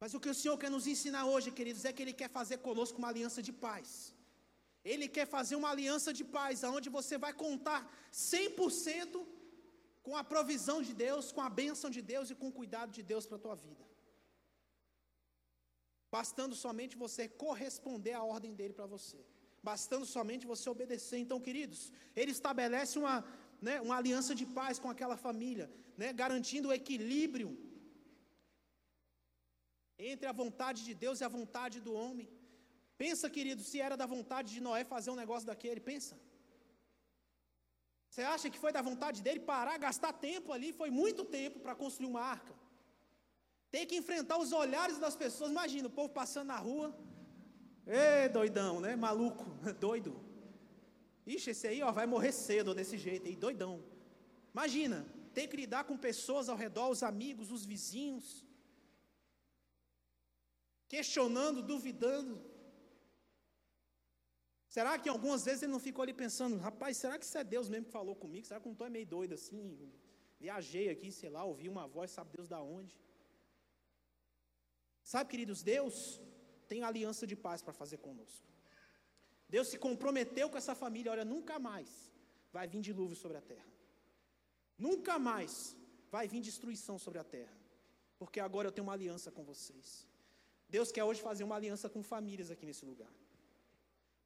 [0.00, 2.58] Mas o que o Senhor quer nos ensinar hoje, queridos, é que Ele quer fazer
[2.58, 3.88] conosco uma aliança de paz.
[4.92, 7.80] Ele quer fazer uma aliança de paz, onde você vai contar
[8.12, 9.26] 100%
[10.06, 13.02] com a provisão de Deus, com a bênção de Deus e com o cuidado de
[13.02, 13.95] Deus para a tua vida
[16.16, 19.18] bastando somente você corresponder à ordem dele para você,
[19.68, 21.18] bastando somente você obedecer.
[21.24, 21.80] Então, queridos,
[22.20, 23.16] ele estabelece uma,
[23.66, 25.66] né, uma aliança de paz com aquela família,
[26.00, 27.50] né, garantindo o equilíbrio
[30.10, 32.28] entre a vontade de Deus e a vontade do homem.
[33.02, 36.14] Pensa, querido, se era da vontade de Noé fazer um negócio daquele, pensa.
[38.10, 40.70] Você acha que foi da vontade dele parar, gastar tempo ali?
[40.80, 42.54] Foi muito tempo para construir uma arca.
[43.70, 45.50] Tem que enfrentar os olhares das pessoas.
[45.50, 46.96] Imagina o povo passando na rua.
[47.86, 48.96] Ê, doidão, né?
[48.96, 49.44] Maluco,
[49.78, 50.12] doido.
[51.26, 53.82] Ixi, esse aí ó, vai morrer cedo desse jeito aí, doidão.
[54.54, 58.44] Imagina, tem que lidar com pessoas ao redor, os amigos, os vizinhos,
[60.88, 62.40] questionando, duvidando.
[64.68, 67.68] Será que algumas vezes ele não ficou ali pensando, rapaz, será que isso é Deus
[67.68, 68.46] mesmo que falou comigo?
[68.46, 69.90] Será que eu não estou meio doido assim?
[70.38, 72.94] Viajei aqui, sei lá, ouvi uma voz, sabe Deus da onde?
[75.12, 75.96] Sabe, queridos, Deus
[76.70, 78.46] tem aliança de paz para fazer conosco.
[79.54, 81.90] Deus se comprometeu com essa família, olha, nunca mais
[82.56, 83.72] vai vir dilúvio sobre a terra.
[84.86, 85.52] Nunca mais
[86.14, 87.56] vai vir destruição sobre a terra,
[88.18, 89.88] porque agora eu tenho uma aliança com vocês.
[90.76, 93.14] Deus quer hoje fazer uma aliança com famílias aqui nesse lugar,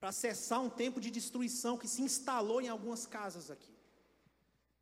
[0.01, 3.77] para cessar um tempo de destruição que se instalou em algumas casas aqui,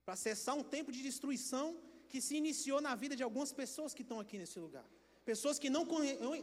[0.05, 1.67] para cessar um tempo de destruição
[2.09, 4.89] que se iniciou na vida de algumas pessoas que estão aqui nesse lugar.
[5.31, 5.85] Pessoas que não,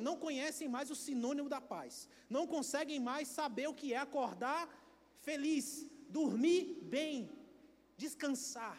[0.08, 1.94] não conhecem mais o sinônimo da paz,
[2.36, 4.64] não conseguem mais saber o que é acordar
[5.28, 5.66] feliz,
[6.18, 6.62] dormir
[6.96, 7.16] bem,
[8.04, 8.78] descansar.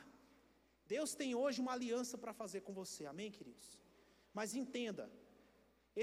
[0.94, 3.66] Deus tem hoje uma aliança para fazer com você, amém, queridos?
[4.38, 5.04] Mas entenda,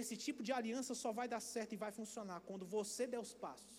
[0.02, 3.34] esse tipo de aliança só vai dar certo e vai funcionar quando você der os
[3.46, 3.76] passos.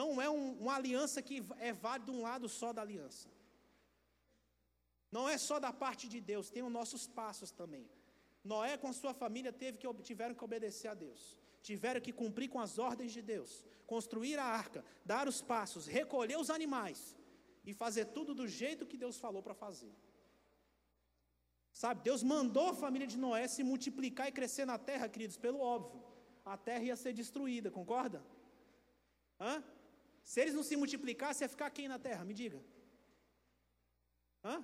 [0.00, 1.36] Não é um, uma aliança que
[1.70, 3.28] é válida de um lado só da aliança.
[5.16, 7.86] Não é só da parte de Deus, tem os nossos passos também.
[8.44, 11.38] Noé com a sua família teve que, tiveram que obedecer a Deus.
[11.62, 13.64] Tiveram que cumprir com as ordens de Deus.
[13.86, 17.16] Construir a arca, dar os passos, recolher os animais
[17.64, 19.92] e fazer tudo do jeito que Deus falou para fazer.
[21.72, 25.60] Sabe, Deus mandou a família de Noé se multiplicar e crescer na terra, queridos, pelo
[25.60, 26.04] óbvio.
[26.44, 28.22] A terra ia ser destruída, concorda?
[29.40, 29.64] Hã?
[30.22, 32.24] Se eles não se multiplicassem, ia ficar quem na terra?
[32.24, 32.62] Me diga.
[34.44, 34.62] Hã?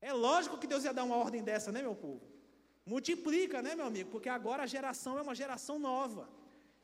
[0.00, 2.22] É lógico que Deus ia dar uma ordem dessa, né, meu povo?
[2.86, 4.10] Multiplica, né, meu amigo?
[4.10, 6.28] Porque agora a geração é uma geração nova.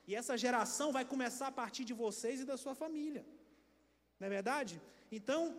[0.06, 3.24] E essa geração vai começar a partir de vocês e da sua família.
[4.18, 4.80] Não é verdade?
[5.10, 5.58] Então,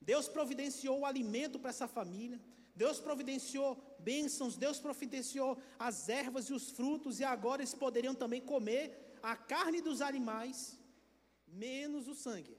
[0.00, 2.40] Deus providenciou o alimento para essa família.
[2.74, 3.68] Deus providenciou
[3.98, 9.36] bênçãos, Deus providenciou as ervas e os frutos, e agora eles poderiam também comer a
[9.36, 10.78] carne dos animais,
[11.46, 12.56] menos o sangue.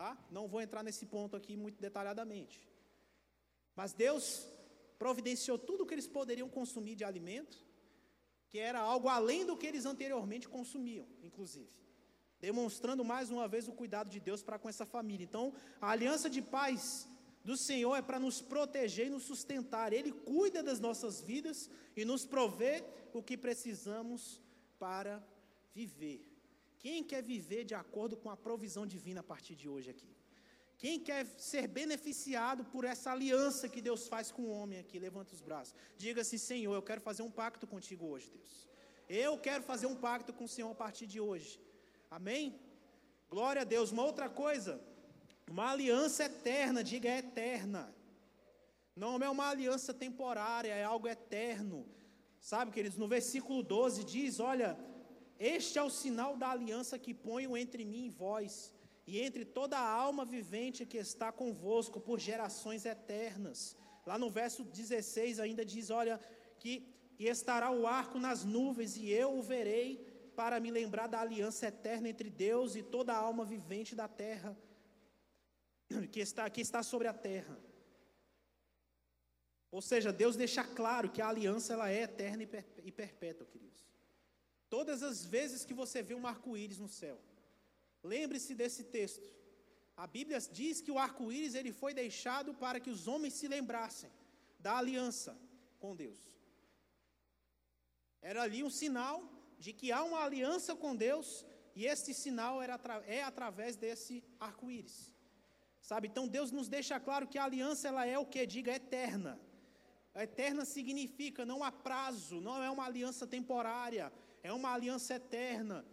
[0.00, 0.16] Tá?
[0.30, 2.66] Não vou entrar nesse ponto aqui muito detalhadamente.
[3.76, 4.46] Mas Deus
[4.98, 7.58] providenciou tudo o que eles poderiam consumir de alimento,
[8.48, 11.68] que era algo além do que eles anteriormente consumiam, inclusive
[12.40, 15.24] demonstrando mais uma vez o cuidado de Deus para com essa família.
[15.24, 17.06] Então, a aliança de paz
[17.44, 19.92] do Senhor é para nos proteger e nos sustentar.
[19.92, 22.82] Ele cuida das nossas vidas e nos provê
[23.12, 24.40] o que precisamos
[24.78, 25.22] para
[25.74, 26.29] viver.
[26.84, 30.10] Quem quer viver de acordo com a provisão divina a partir de hoje aqui?
[30.82, 34.98] Quem quer ser beneficiado por essa aliança que Deus faz com o homem aqui?
[34.98, 35.74] Levanta os braços.
[36.04, 38.52] Diga assim: Senhor, eu quero fazer um pacto contigo hoje, Deus.
[39.06, 41.60] Eu quero fazer um pacto com o Senhor a partir de hoje.
[42.10, 42.58] Amém?
[43.28, 43.92] Glória a Deus.
[43.92, 44.80] Uma outra coisa,
[45.50, 47.94] uma aliança eterna, diga é eterna.
[48.96, 51.86] Não é uma aliança temporária, é algo eterno.
[52.40, 54.78] Sabe, queridos, no versículo 12 diz: Olha,
[55.40, 58.74] este é o sinal da aliança que ponho entre mim e vós,
[59.06, 63.74] e entre toda a alma vivente que está convosco por gerações eternas.
[64.06, 66.20] Lá no verso 16 ainda diz: Olha,
[66.58, 71.20] que e estará o arco nas nuvens, e eu o verei para me lembrar da
[71.20, 74.56] aliança eterna entre Deus e toda a alma vivente da terra,
[76.12, 77.58] que está, que está sobre a terra.
[79.70, 82.42] Ou seja, Deus deixa claro que a aliança ela é eterna
[82.82, 83.89] e perpétua, queridos.
[84.74, 87.18] Todas as vezes que você vê um arco-íris no céu,
[88.12, 89.28] lembre-se desse texto.
[89.96, 94.10] A Bíblia diz que o arco-íris ele foi deixado para que os homens se lembrassem
[94.58, 95.36] da aliança
[95.82, 96.20] com Deus.
[98.22, 99.16] Era ali um sinal
[99.58, 105.14] de que há uma aliança com Deus e este sinal era, é através desse arco-íris.
[105.80, 106.08] Sabe?
[106.08, 109.40] Então Deus nos deixa claro que a aliança ela é o que diga eterna.
[110.14, 115.84] eterna significa não há prazo, não é uma aliança temporária, é uma aliança eterna.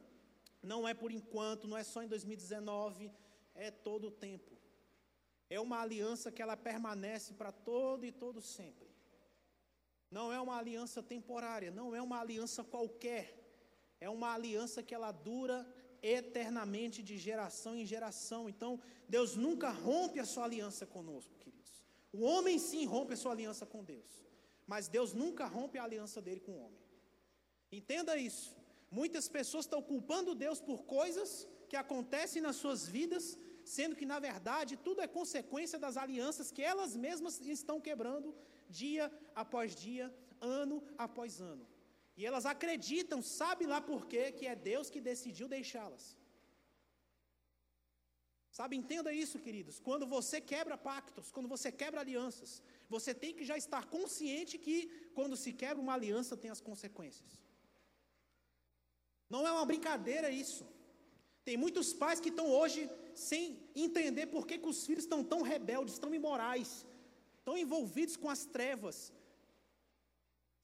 [0.62, 3.12] Não é por enquanto, não é só em 2019,
[3.56, 4.52] é todo o tempo.
[5.50, 8.88] É uma aliança que ela permanece para todo e todo sempre.
[10.10, 13.38] Não é uma aliança temporária, não é uma aliança qualquer
[14.00, 15.66] é uma aliança que ela dura
[16.02, 18.48] eternamente de geração em geração.
[18.48, 18.80] Então,
[19.10, 21.84] Deus nunca rompe a sua aliança conosco, queridos.
[22.12, 24.26] O homem sim rompe a sua aliança com Deus,
[24.66, 26.87] mas Deus nunca rompe a aliança dele com o homem.
[27.72, 28.56] Entenda isso.
[28.90, 34.20] Muitas pessoas estão culpando Deus por coisas que acontecem nas suas vidas, sendo que na
[34.20, 38.34] verdade tudo é consequência das alianças que elas mesmas estão quebrando
[38.70, 41.68] dia após dia, ano após ano.
[42.16, 46.18] E elas acreditam, sabe lá por quê, que é Deus que decidiu deixá-las.
[48.50, 49.80] Sabe, entenda isso, queridos.
[49.80, 54.88] Quando você quebra pactos, quando você quebra alianças, você tem que já estar consciente que
[55.14, 57.47] quando se quebra uma aliança tem as consequências.
[59.30, 60.66] Não é uma brincadeira isso.
[61.44, 63.44] Tem muitos pais que estão hoje sem
[63.76, 66.86] entender por que, que os filhos estão tão rebeldes, tão imorais,
[67.46, 68.98] tão envolvidos com as trevas,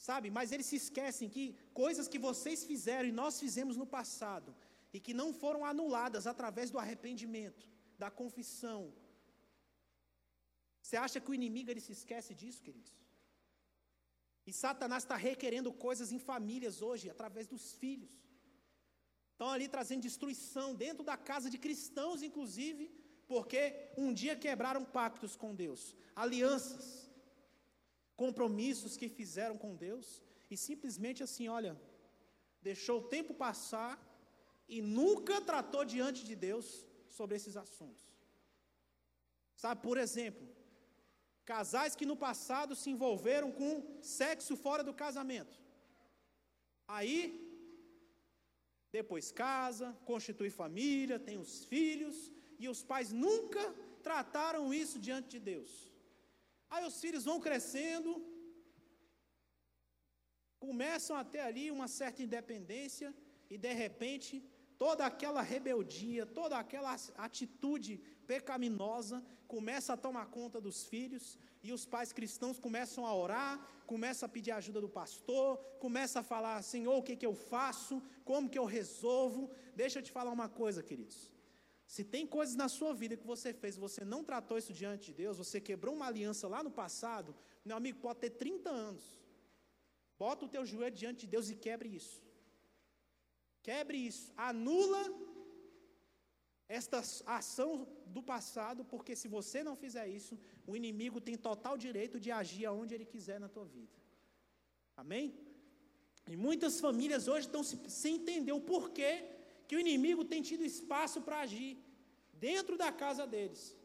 [0.08, 0.30] Sabe?
[0.38, 1.44] Mas eles se esquecem que
[1.82, 4.54] coisas que vocês fizeram e nós fizemos no passado
[4.96, 7.66] e que não foram anuladas através do arrependimento,
[7.98, 8.82] da confissão,
[10.82, 12.94] Você acha que o inimigo ele se esquece disso, queridos?
[14.50, 18.12] E Satanás está requerendo coisas em famílias hoje, através dos filhos.
[19.44, 22.84] Estão ali trazendo destruição dentro da casa de cristãos, inclusive,
[23.28, 23.62] porque
[23.98, 25.82] um dia quebraram pactos com Deus,
[26.16, 26.86] alianças,
[28.16, 31.74] compromissos que fizeram com Deus, e simplesmente assim, olha,
[32.62, 33.94] deixou o tempo passar
[34.66, 38.02] e nunca tratou diante de Deus sobre esses assuntos.
[39.58, 40.48] Sabe, por exemplo,
[41.44, 45.62] casais que no passado se envolveram com sexo fora do casamento.
[46.88, 47.53] Aí,
[48.98, 52.18] depois casa, constitui família, tem os filhos,
[52.64, 53.64] e os pais nunca
[54.08, 55.72] trataram isso diante de Deus.
[56.70, 58.12] Aí os filhos vão crescendo,
[60.60, 63.10] começam a ter ali uma certa independência,
[63.50, 64.44] e de repente,
[64.84, 66.96] toda aquela rebeldia, toda aquela
[67.28, 67.94] atitude
[68.32, 71.26] pecaminosa começa a tomar conta dos filhos,
[71.64, 73.54] e os pais cristãos começam a orar,
[73.88, 78.02] começam a pedir ajuda do pastor, começam a falar, Senhor, o que, que eu faço,
[78.26, 79.50] como que eu resolvo.
[79.74, 81.32] Deixa eu te falar uma coisa, queridos.
[81.88, 85.14] Se tem coisas na sua vida que você fez, você não tratou isso diante de
[85.14, 89.04] Deus, você quebrou uma aliança lá no passado, meu amigo, pode ter 30 anos.
[90.20, 92.22] Bota o teu joelho diante de Deus e quebre isso.
[93.62, 94.34] Quebre isso.
[94.36, 95.04] Anula
[96.68, 102.20] esta ação do passado, porque se você não fizer isso, o inimigo tem total direito
[102.20, 103.96] de agir aonde ele quiser na tua vida.
[104.96, 105.36] Amém?
[106.32, 109.26] E muitas famílias hoje estão se, sem entender o porquê
[109.68, 111.78] que o inimigo tem tido espaço para agir
[112.34, 113.76] dentro da casa deles.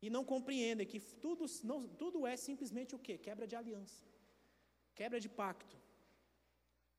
[0.00, 3.18] E não compreendem que tudo, não, tudo é simplesmente o quê?
[3.18, 4.04] Quebra de aliança,
[4.94, 5.76] quebra de pacto.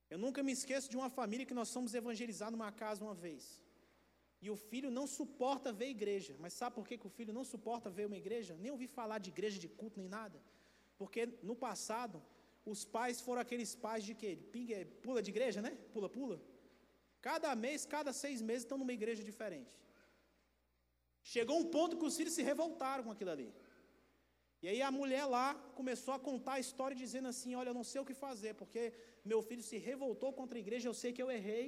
[0.10, 3.62] Eu nunca me esqueço de uma família que nós fomos evangelizar numa casa uma vez.
[4.42, 6.36] E o filho não suporta ver igreja.
[6.40, 8.56] Mas sabe por que, que o filho não suporta ver uma igreja?
[8.64, 10.40] Nem ouvir falar de igreja, de culto, nem nada.
[10.98, 12.22] Porque no passado,
[12.66, 14.36] os pais foram aqueles pais de que?
[14.54, 15.78] Pinga, pula de igreja, né?
[15.94, 16.42] Pula, pula.
[17.22, 19.74] Cada mês, cada seis meses estão numa igreja diferente.
[21.22, 23.54] Chegou um ponto que os filhos se revoltaram com aquilo ali.
[24.62, 27.84] E aí a mulher lá começou a contar a história dizendo assim: Olha, eu não
[27.84, 31.22] sei o que fazer, porque meu filho se revoltou contra a igreja, eu sei que
[31.22, 31.66] eu errei,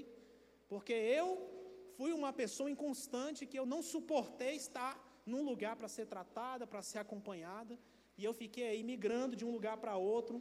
[0.68, 1.61] porque eu
[1.98, 4.94] fui uma pessoa inconstante que eu não suportei estar
[5.32, 7.74] num lugar para ser tratada, para ser acompanhada,
[8.18, 10.36] e eu fiquei aí migrando de um lugar para outro.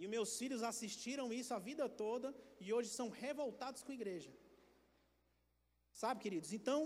[0.00, 2.28] E meus filhos assistiram isso a vida toda
[2.64, 4.32] e hoje são revoltados com a igreja.
[6.02, 6.52] Sabe, queridos?
[6.58, 6.78] Então,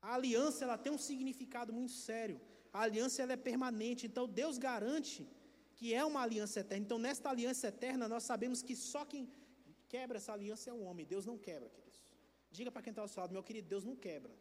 [0.00, 2.40] a aliança ela tem um significado muito sério.
[2.72, 4.06] A aliança ela é permanente.
[4.06, 5.28] Então, Deus garante
[5.76, 6.84] que é uma aliança eterna.
[6.84, 9.24] Então, nesta aliança eterna, nós sabemos que só quem
[9.94, 12.00] quebra essa aliança é o homem, Deus não quebra, queridos.
[12.50, 14.34] Diga para quem está ao seu lado, meu querido, Deus não quebra.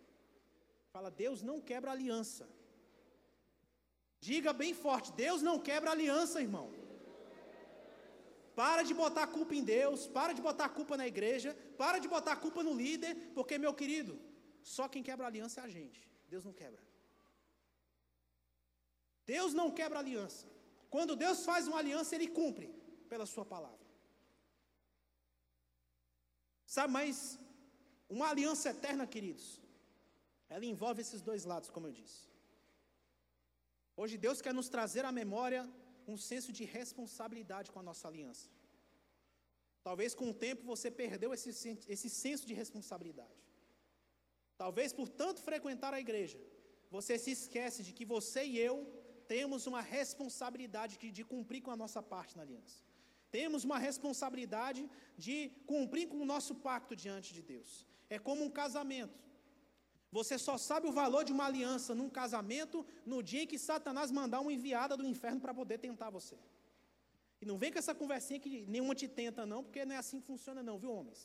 [0.93, 2.47] Fala, Deus não quebra aliança.
[4.19, 6.67] Diga bem forte, Deus não quebra aliança, irmão.
[8.55, 12.37] Para de botar culpa em Deus, para de botar culpa na igreja, para de botar
[12.37, 14.13] culpa no líder, porque, meu querido,
[14.75, 16.09] só quem quebra aliança é a gente.
[16.29, 16.81] Deus não quebra.
[19.25, 20.47] Deus não quebra aliança.
[20.89, 22.67] Quando Deus faz uma aliança, Ele cumpre
[23.09, 23.84] pela Sua palavra.
[26.75, 27.17] Sabe, mas
[28.15, 29.45] uma aliança eterna, queridos,
[30.53, 32.21] ela envolve esses dois lados, como eu disse.
[34.01, 35.61] Hoje Deus quer nos trazer à memória
[36.13, 38.47] um senso de responsabilidade com a nossa aliança.
[39.87, 41.51] Talvez com o tempo você perdeu esse,
[41.95, 43.41] esse senso de responsabilidade.
[44.63, 46.39] Talvez por tanto frequentar a igreja,
[46.97, 48.75] você se esquece de que você e eu
[49.35, 52.84] temos uma responsabilidade de cumprir com a nossa parte na aliança.
[53.37, 54.81] Temos uma responsabilidade
[55.25, 55.37] de
[55.71, 57.69] cumprir com o nosso pacto diante de Deus.
[58.15, 59.17] É como um casamento.
[60.17, 62.77] Você só sabe o valor de uma aliança num casamento
[63.13, 66.37] no dia em que Satanás mandar uma enviada do inferno para poder tentar você.
[67.41, 70.19] E não vem com essa conversinha que nenhuma te tenta, não, porque não é assim
[70.21, 71.21] que funciona, não, viu, homens?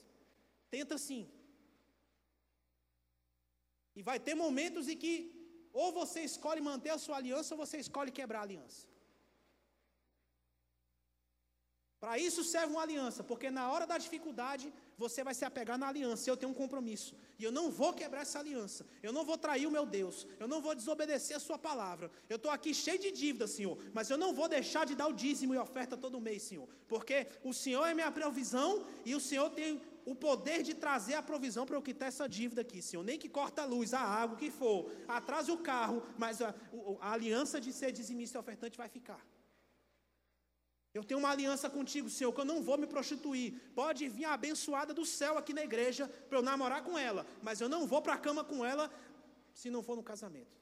[0.76, 1.22] Tenta sim.
[3.94, 5.12] E vai ter momentos em que
[5.72, 8.89] ou você escolhe manter a sua aliança ou você escolhe quebrar a aliança.
[12.00, 15.86] Para isso serve uma aliança, porque na hora da dificuldade você vai se apegar na
[15.86, 16.30] aliança.
[16.30, 18.86] Eu tenho um compromisso e eu não vou quebrar essa aliança.
[19.02, 20.26] Eu não vou trair o meu Deus.
[20.38, 22.10] Eu não vou desobedecer a Sua palavra.
[22.26, 25.12] Eu estou aqui cheio de dívida, Senhor, mas eu não vou deixar de dar o
[25.12, 29.50] dízimo e oferta todo mês, Senhor, porque o Senhor é minha provisão e o Senhor
[29.50, 33.04] tem o poder de trazer a provisão para eu quitar essa dívida aqui, Senhor.
[33.04, 36.54] Nem que corta a luz, a água, o que for, atrase o carro, mas a,
[36.98, 39.20] a aliança de ser dizimista e ofertante vai ficar.
[40.92, 43.54] Eu tenho uma aliança contigo, Senhor, que eu não vou me prostituir.
[43.74, 47.60] Pode vir a abençoada do céu aqui na igreja para eu namorar com ela, mas
[47.60, 48.92] eu não vou para a cama com ela
[49.54, 50.60] se não for no casamento.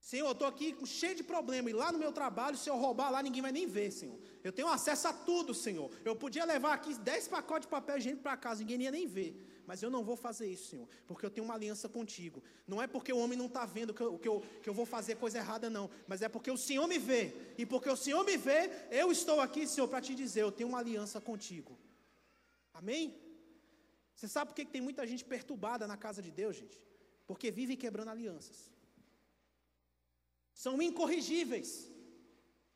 [0.00, 3.10] Senhor, eu estou aqui cheio de problema, e lá no meu trabalho, se eu roubar
[3.10, 4.16] lá, ninguém vai nem ver, Senhor.
[4.44, 5.90] Eu tenho acesso a tudo, Senhor.
[6.04, 9.34] Eu podia levar aqui 10 pacotes de papel higiênico para casa, ninguém ia nem ver.
[9.66, 12.42] Mas eu não vou fazer isso, Senhor, porque eu tenho uma aliança contigo.
[12.66, 14.86] Não é porque o homem não está vendo que eu, que, eu, que eu vou
[14.86, 15.90] fazer coisa errada, não.
[16.06, 17.32] Mas é porque o Senhor me vê.
[17.58, 20.68] E porque o Senhor me vê, eu estou aqui, Senhor, para te dizer: eu tenho
[20.68, 21.76] uma aliança contigo.
[22.72, 23.20] Amém?
[24.14, 26.80] Você sabe por que tem muita gente perturbada na casa de Deus, gente?
[27.26, 28.76] Porque vive quebrando alianças
[30.56, 31.70] são incorrigíveis.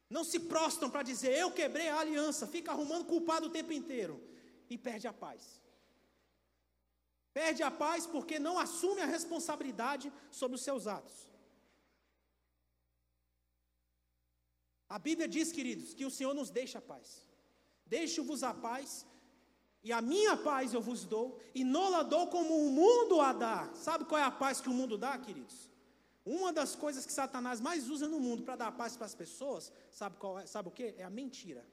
[0.08, 4.20] Não se prostam para dizer, eu quebrei a aliança, fica arrumando culpado o tempo inteiro
[4.68, 5.62] e perde a paz.
[7.32, 11.30] Perde a paz porque não assume a responsabilidade sobre os seus atos.
[14.88, 17.24] A Bíblia diz, queridos, que o Senhor nos deixa a paz.
[17.86, 19.06] Deixo-vos a paz,
[19.84, 23.32] e a minha paz eu vos dou, e não la dou como o mundo a
[23.32, 23.72] dá.
[23.74, 25.70] Sabe qual é a paz que o mundo dá, queridos?
[26.24, 29.72] Uma das coisas que Satanás mais usa no mundo para dar paz para as pessoas,
[29.90, 30.94] sabe, qual é, sabe o que?
[30.98, 31.64] É a mentira.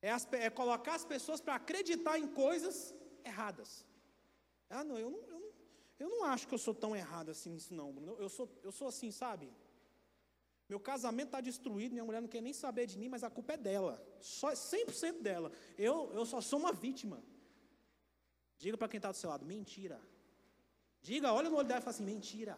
[0.00, 2.94] É, as, é colocar as pessoas para acreditar em coisas
[3.24, 3.84] erradas.
[4.68, 5.52] Ah, não eu, não, eu não,
[5.98, 8.16] eu não acho que eu sou tão errado assim nisso, não, Bruno.
[8.18, 9.52] Eu sou, eu sou assim, sabe?
[10.68, 13.54] Meu casamento está destruído, minha mulher não quer nem saber de mim, mas a culpa
[13.54, 14.00] é dela.
[14.20, 15.50] Só 100% dela.
[15.76, 17.22] Eu, eu só sou uma vítima.
[18.56, 20.00] Diga para quem está do seu lado, mentira.
[21.02, 22.56] Diga, olha no olho dela e fala assim, mentira.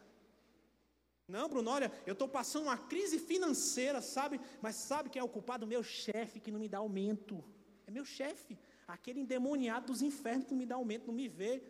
[1.27, 4.39] Não, Bruno, olha, eu estou passando uma crise financeira, sabe?
[4.61, 5.67] Mas sabe quem é o culpado?
[5.67, 7.43] Meu chefe que não me dá aumento.
[7.87, 11.63] É meu chefe, aquele endemoniado dos infernos que me dá aumento, não me vê.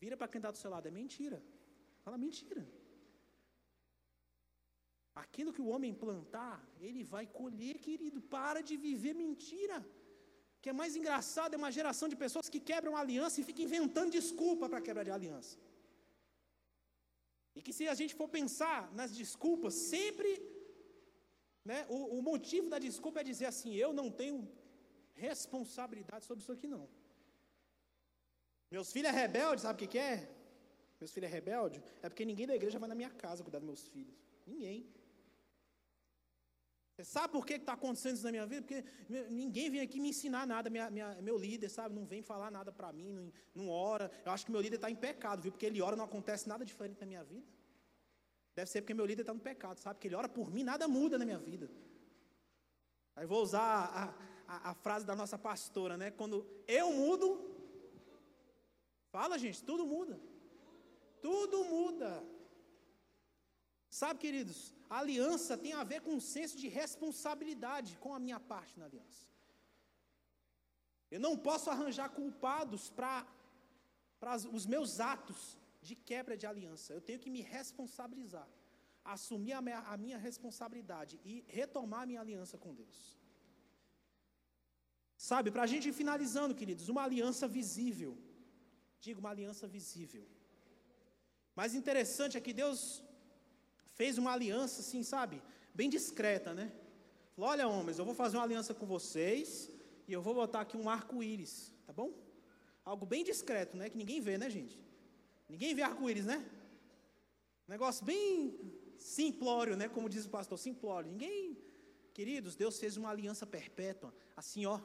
[0.00, 1.42] Vira para quem está do seu lado, é mentira.
[2.04, 2.66] Fala mentira.
[5.14, 8.20] Aquilo que o homem plantar, ele vai colher, querido.
[8.20, 9.78] Para de viver mentira.
[10.56, 13.64] O que é mais engraçado é uma geração de pessoas que quebram aliança e ficam
[13.64, 15.58] inventando desculpa para quebrar de aliança.
[17.54, 20.30] E que se a gente for pensar nas desculpas, sempre
[21.64, 24.48] né, o, o motivo da desculpa é dizer assim: eu não tenho
[25.14, 26.88] responsabilidade sobre isso aqui, não.
[28.70, 30.28] Meus filhos é rebelde, sabe o que, que é?
[30.98, 31.82] Meus filhos é rebelde?
[32.02, 34.14] É porque ninguém da igreja vai na minha casa cuidar dos meus filhos.
[34.46, 34.88] Ninguém.
[36.94, 38.62] Você sabe por que está acontecendo isso na minha vida?
[38.62, 38.84] Porque
[39.30, 41.94] ninguém vem aqui me ensinar nada, minha, minha, meu líder, sabe?
[41.94, 44.10] Não vem falar nada para mim, não, não ora.
[44.24, 45.52] Eu acho que meu líder está em pecado, viu?
[45.52, 47.46] Porque ele ora, não acontece nada diferente na minha vida.
[48.54, 49.96] Deve ser porque meu líder está no pecado, sabe?
[49.96, 51.70] Porque ele ora por mim, nada muda na minha vida.
[53.16, 54.14] Aí vou usar
[54.52, 56.10] a, a, frase da nossa pastora, né?
[56.10, 56.36] Quando
[56.80, 57.28] eu mudo,
[59.14, 60.20] fala gente, tudo muda.
[61.26, 62.10] Tudo muda.
[63.88, 64.58] Sabe, queridos,
[64.90, 68.86] a aliança tem a ver com um senso de responsabilidade com a minha parte na
[68.86, 69.22] aliança.
[71.10, 73.26] Eu não posso arranjar culpados para
[74.52, 76.92] os meus atos de quebra de aliança.
[76.92, 78.48] Eu tenho que me responsabilizar,
[79.04, 83.21] assumir a minha, a minha responsabilidade e retomar a minha aliança com Deus.
[85.30, 88.12] Sabe, para a gente ir finalizando, queridos, uma aliança visível.
[89.04, 90.24] Digo, uma aliança visível.
[91.54, 93.00] Mas interessante é que Deus
[93.98, 95.36] fez uma aliança assim, sabe?
[95.72, 96.72] Bem discreta, né?
[97.34, 99.70] Falou: olha, homens, eu vou fazer uma aliança com vocês
[100.08, 102.10] e eu vou botar aqui um arco-íris, tá bom?
[102.84, 103.88] Algo bem discreto, né?
[103.88, 104.76] Que ninguém vê, né, gente?
[105.48, 106.44] Ninguém vê arco-íris, né?
[107.68, 108.58] Negócio bem
[108.98, 109.88] simplório, né?
[109.88, 111.12] Como diz o pastor, simplório.
[111.12, 111.56] Ninguém,
[112.12, 114.80] queridos, Deus fez uma aliança perpétua, assim, ó.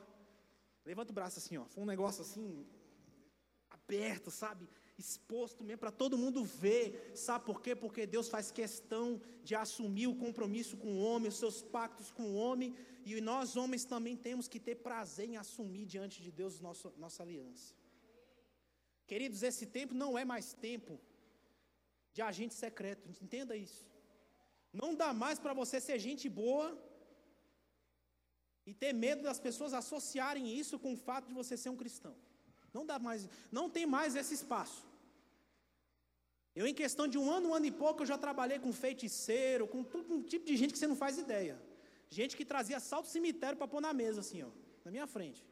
[0.89, 1.65] Levanta o braço assim, ó.
[1.73, 2.65] Foi um negócio assim,
[3.77, 4.67] aberto, sabe?
[4.97, 7.11] exposto mesmo para todo mundo ver.
[7.15, 7.75] Sabe por quê?
[7.75, 12.23] Porque Deus faz questão de assumir o compromisso com o homem, os seus pactos com
[12.31, 12.75] o homem,
[13.05, 17.21] e nós homens também temos que ter prazer em assumir diante de Deus nosso, nossa
[17.23, 17.73] aliança.
[19.05, 20.99] Queridos, esse tempo não é mais tempo
[22.11, 23.85] de agente secreto, entenda isso.
[24.73, 26.67] Não dá mais para você ser gente boa
[28.67, 32.13] e ter medo das pessoas associarem isso com o fato de você ser um cristão.
[32.73, 34.85] Não dá mais, não tem mais esse espaço.
[36.53, 39.67] Eu, em questão de um ano, um ano e pouco, eu já trabalhei com feiticeiro,
[39.67, 41.55] com todo um tipo de gente que você não faz ideia.
[42.09, 44.49] Gente que trazia salto cemitério para pôr na mesa, assim, ó,
[44.83, 45.45] na minha frente.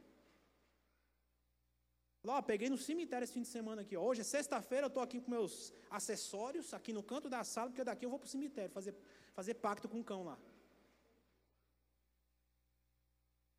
[2.22, 3.95] Lá, peguei no cemitério esse fim de semana aqui.
[3.95, 4.03] Ó.
[4.03, 7.84] Hoje é sexta-feira, eu estou aqui com meus acessórios, aqui no canto da sala, porque
[7.84, 8.95] daqui eu vou para o cemitério fazer,
[9.34, 10.38] fazer pacto com o cão lá.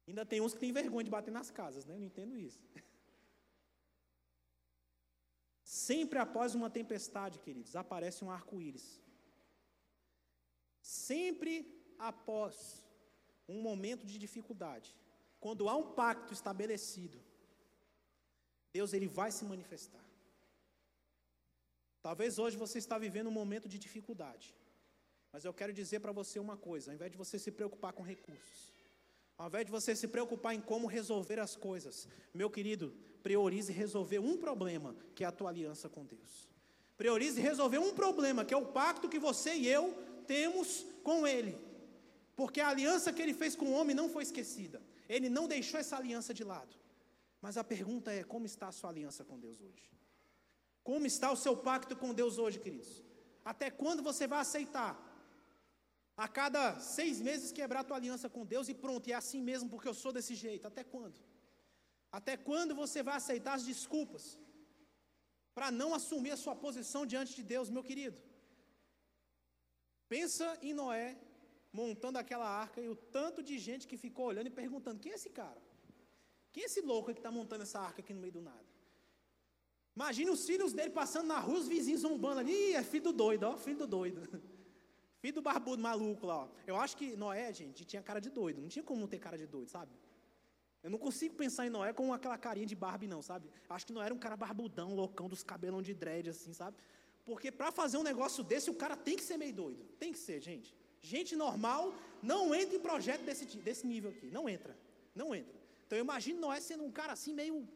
[0.06, 1.94] Ainda tem uns que têm vergonha de bater nas casas, né?
[1.94, 2.62] Eu não entendo isso.
[5.62, 9.00] Sempre após uma tempestade, queridos, aparece um arco-íris.
[10.80, 11.54] Sempre
[11.98, 12.84] após
[13.48, 14.94] um momento de dificuldade,
[15.40, 17.18] quando há um pacto estabelecido,
[18.72, 20.04] Deus ele vai se manifestar.
[22.00, 24.54] Talvez hoje você está vivendo um momento de dificuldade.
[25.32, 28.04] Mas eu quero dizer para você uma coisa: ao invés de você se preocupar com
[28.04, 28.75] recursos,
[29.38, 34.18] ao invés de você se preocupar em como resolver as coisas, meu querido, priorize resolver
[34.18, 36.48] um problema, que é a tua aliança com Deus.
[36.96, 39.92] Priorize resolver um problema, que é o pacto que você e eu
[40.26, 41.58] temos com Ele.
[42.34, 44.82] Porque a aliança que Ele fez com o homem não foi esquecida.
[45.08, 46.74] Ele não deixou essa aliança de lado.
[47.40, 49.90] Mas a pergunta é: como está a sua aliança com Deus hoje?
[50.82, 53.02] Como está o seu pacto com Deus hoje, queridos?
[53.44, 55.05] Até quando você vai aceitar
[56.16, 59.68] a cada seis meses quebrar a tua aliança com Deus e pronto, é assim mesmo
[59.68, 60.66] porque eu sou desse jeito.
[60.66, 61.18] Até quando?
[62.10, 64.38] Até quando você vai aceitar as desculpas
[65.54, 68.18] para não assumir a sua posição diante de Deus, meu querido?
[70.08, 71.18] Pensa em Noé
[71.72, 75.16] montando aquela arca e o tanto de gente que ficou olhando e perguntando: quem é
[75.16, 75.60] esse cara?
[76.52, 78.64] Quem é esse louco que está montando essa arca aqui no meio do nada?
[79.94, 83.12] Imagina os filhos dele passando na rua, os vizinhos zombando ali, Ih, é filho do
[83.12, 84.22] doido, ó, filho do doido.
[85.26, 86.48] Filho do barbudo maluco lá, ó.
[86.68, 88.60] Eu acho que Noé, gente, tinha cara de doido.
[88.62, 89.90] Não tinha como ter cara de doido, sabe?
[90.84, 93.50] Eu não consigo pensar em Noé com aquela carinha de Barbie, não, sabe?
[93.68, 96.76] Acho que Noé era um cara barbudão, loucão, dos cabelão de dread, assim, sabe?
[97.24, 99.82] Porque para fazer um negócio desse, o cara tem que ser meio doido.
[99.98, 100.72] Tem que ser, gente.
[101.02, 104.30] Gente normal não entra em projeto desse, desse nível aqui.
[104.30, 104.78] Não entra.
[105.12, 105.56] Não entra.
[105.84, 107.68] Então eu imagino Noé sendo um cara assim, meio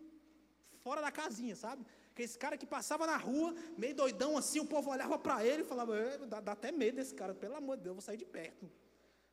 [0.85, 1.85] fora da casinha, sabe?
[2.15, 5.63] Que esse cara que passava na rua, meio doidão assim, o povo olhava para ele
[5.63, 5.95] e falava,
[6.27, 8.71] dá, dá, até medo desse cara, pelo amor de Deus, eu vou sair de perto.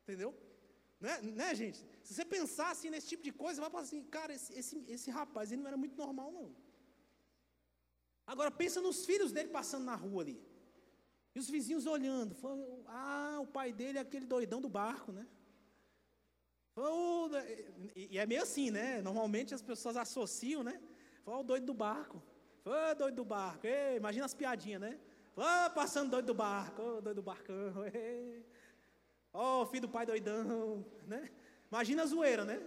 [0.02, 0.34] Entendeu?
[1.00, 1.84] Né, né gente?
[2.02, 5.10] Se você pensar assim nesse tipo de coisa, vai falar assim, cara, esse, esse, esse
[5.10, 6.54] rapaz, ele não era muito normal, não.
[8.26, 10.40] Agora pensa nos filhos dele passando na rua ali.
[11.34, 12.34] E os vizinhos olhando.
[12.34, 15.26] Falando, ah, o pai dele é aquele doidão do barco, né?
[17.96, 19.02] e, e, é meio assim, né?
[19.02, 20.80] Normalmente as pessoas associam, né?
[21.24, 22.22] Fala o doido do barco.
[22.68, 23.66] Ô, doido do barco.
[23.66, 25.00] Ei, imagina as piadinhas, né?
[25.34, 26.82] Ô, passando doido do barco.
[26.82, 27.74] Ô, doido do barcão.
[29.32, 30.84] Oh, filho do pai doidão.
[31.06, 31.30] Né?
[31.70, 32.60] Imagina a zoeira, né?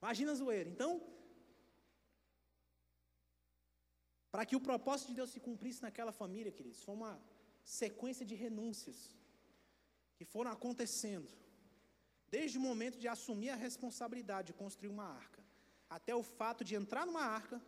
[0.00, 0.70] Imagina a zoeira.
[0.70, 1.02] Então,
[4.30, 7.20] para que o propósito de Deus se cumprisse naquela família, queridos, foi uma
[7.62, 9.14] sequência de renúncias
[10.16, 11.28] que foram acontecendo.
[12.30, 15.42] Desde o momento de assumir a responsabilidade de construir uma arca,
[15.90, 17.60] até o fato de entrar numa arca,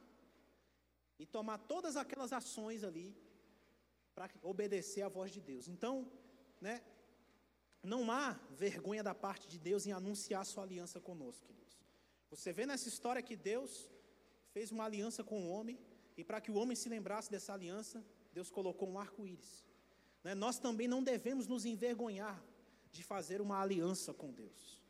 [1.21, 3.15] e tomar todas aquelas ações ali
[4.15, 5.69] para obedecer à voz de Deus.
[5.69, 6.11] Então,
[6.59, 6.83] né,
[7.83, 11.79] não há vergonha da parte de Deus em anunciar sua aliança conosco, queridos.
[12.31, 13.91] Você vê nessa história que Deus
[14.55, 15.79] fez uma aliança com o homem,
[16.17, 18.03] e para que o homem se lembrasse dessa aliança,
[18.33, 19.67] Deus colocou um arco-íris.
[20.25, 22.43] Né, nós também não devemos nos envergonhar
[22.91, 24.83] de fazer uma aliança com Deus.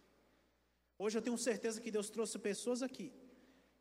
[0.97, 3.13] Hoje eu tenho certeza que Deus trouxe pessoas aqui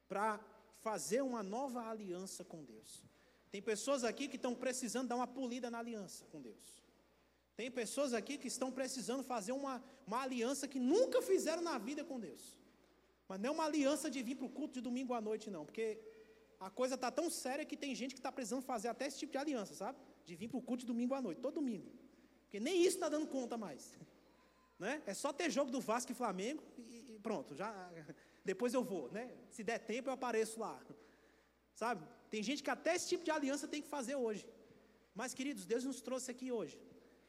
[0.08, 0.39] para
[0.82, 3.03] fazer uma nova aliança com Deus.
[3.51, 6.84] Tem pessoas aqui que estão precisando dar uma polida na aliança com Deus.
[7.55, 12.05] Tem pessoas aqui que estão precisando fazer uma, uma aliança que nunca fizeram na vida
[12.05, 12.57] com Deus.
[13.27, 15.65] Mas não é uma aliança de vir para o culto de domingo à noite, não.
[15.65, 15.99] Porque
[16.59, 19.32] a coisa está tão séria que tem gente que está precisando fazer até esse tipo
[19.32, 19.97] de aliança, sabe?
[20.25, 21.91] De vir para o culto de domingo à noite, todo domingo.
[22.43, 23.93] Porque nem isso está dando conta mais.
[24.80, 25.01] Né?
[25.05, 27.91] É só ter jogo do Vasco e Flamengo e, e pronto, já
[28.43, 29.31] depois eu vou, né?
[29.49, 30.79] Se der tempo eu apareço lá.
[31.73, 32.05] Sabe?
[32.29, 34.47] Tem gente que até esse tipo de aliança tem que fazer hoje.
[35.13, 36.77] Mas, queridos, Deus nos trouxe aqui hoje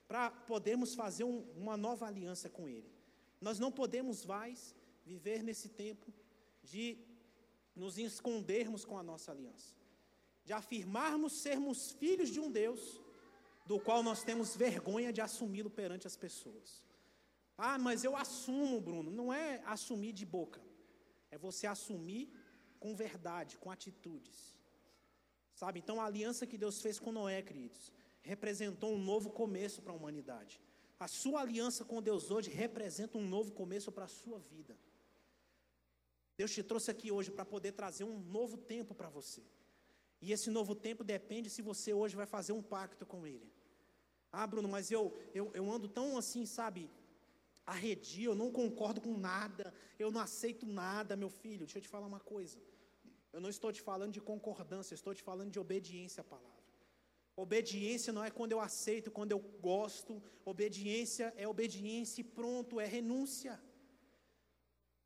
[0.06, 2.90] para podermos fazer um, uma nova aliança com Ele.
[3.40, 6.12] Nós não podemos mais viver nesse tempo
[6.62, 6.98] de
[7.74, 9.74] nos escondermos com a nossa aliança,
[10.44, 13.00] de afirmarmos sermos filhos de um Deus
[13.64, 16.82] do qual nós temos vergonha de assumi-lo perante as pessoas.
[17.56, 19.11] Ah, mas eu assumo, Bruno.
[19.11, 20.61] Não é assumir de boca.
[21.31, 22.33] É você assumir
[22.78, 24.57] com verdade, com atitudes.
[25.55, 25.78] Sabe?
[25.78, 29.97] Então a aliança que Deus fez com Noé, queridos, representou um novo começo para a
[29.97, 30.61] humanidade.
[30.99, 34.76] A sua aliança com Deus hoje representa um novo começo para a sua vida.
[36.37, 39.43] Deus te trouxe aqui hoje para poder trazer um novo tempo para você.
[40.22, 43.51] E esse novo tempo depende se você hoje vai fazer um pacto com Ele.
[44.33, 46.91] Ah, Bruno, mas eu, eu, eu ando tão assim, sabe,
[47.71, 51.64] arredio, eu não concordo com nada, eu não aceito nada, meu filho.
[51.66, 52.59] Deixa eu te falar uma coisa.
[53.33, 56.61] Eu não estou te falando de concordância, eu estou te falando de obediência à palavra.
[57.37, 59.39] Obediência não é quando eu aceito, quando eu
[59.71, 60.23] gosto.
[60.45, 63.61] Obediência é obediência e pronto, é renúncia.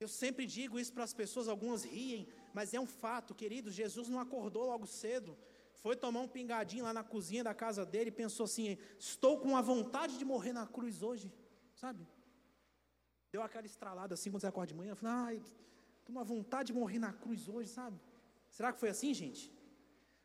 [0.01, 3.71] Eu sempre digo isso para as pessoas, algumas riem, mas é um fato, querido.
[3.71, 5.37] Jesus não acordou logo cedo,
[5.85, 9.57] foi tomar um pingadinho lá na cozinha da casa dele e pensou assim: estou com
[9.57, 11.33] a vontade de morrer na cruz hoje,
[11.75, 12.07] sabe?
[13.35, 14.95] Deu aquela estralada assim quando você acorda de manhã.
[14.95, 15.37] Falei, ai,
[15.99, 17.97] estou uma vontade de morrer na cruz hoje, sabe?
[18.57, 19.45] Será que foi assim, gente?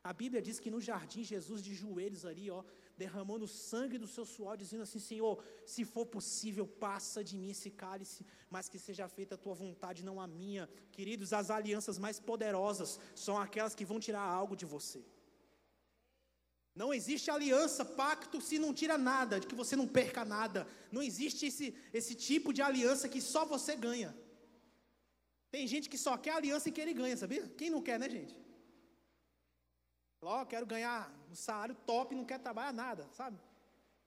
[0.10, 2.62] A Bíblia diz que no jardim, Jesus de joelhos ali, ó,
[3.02, 5.34] derramando sangue do seu suor, dizendo assim: Senhor,
[5.66, 10.08] se for possível, passa de mim esse cálice, mas que seja feita a tua vontade,
[10.10, 10.70] não a minha.
[10.98, 15.04] Queridos, as alianças mais poderosas são aquelas que vão tirar algo de você.
[16.82, 20.66] Não existe aliança, pacto, se não tira nada, de que você não perca nada.
[20.96, 21.68] Não existe esse,
[22.00, 24.12] esse tipo de aliança que só você ganha.
[25.52, 27.46] Tem gente que só quer aliança e que ele ganha, sabia?
[27.60, 28.34] Quem não quer, né, gente?
[30.22, 33.38] Ó, oh, quero ganhar um salário top não quer trabalhar nada, sabe?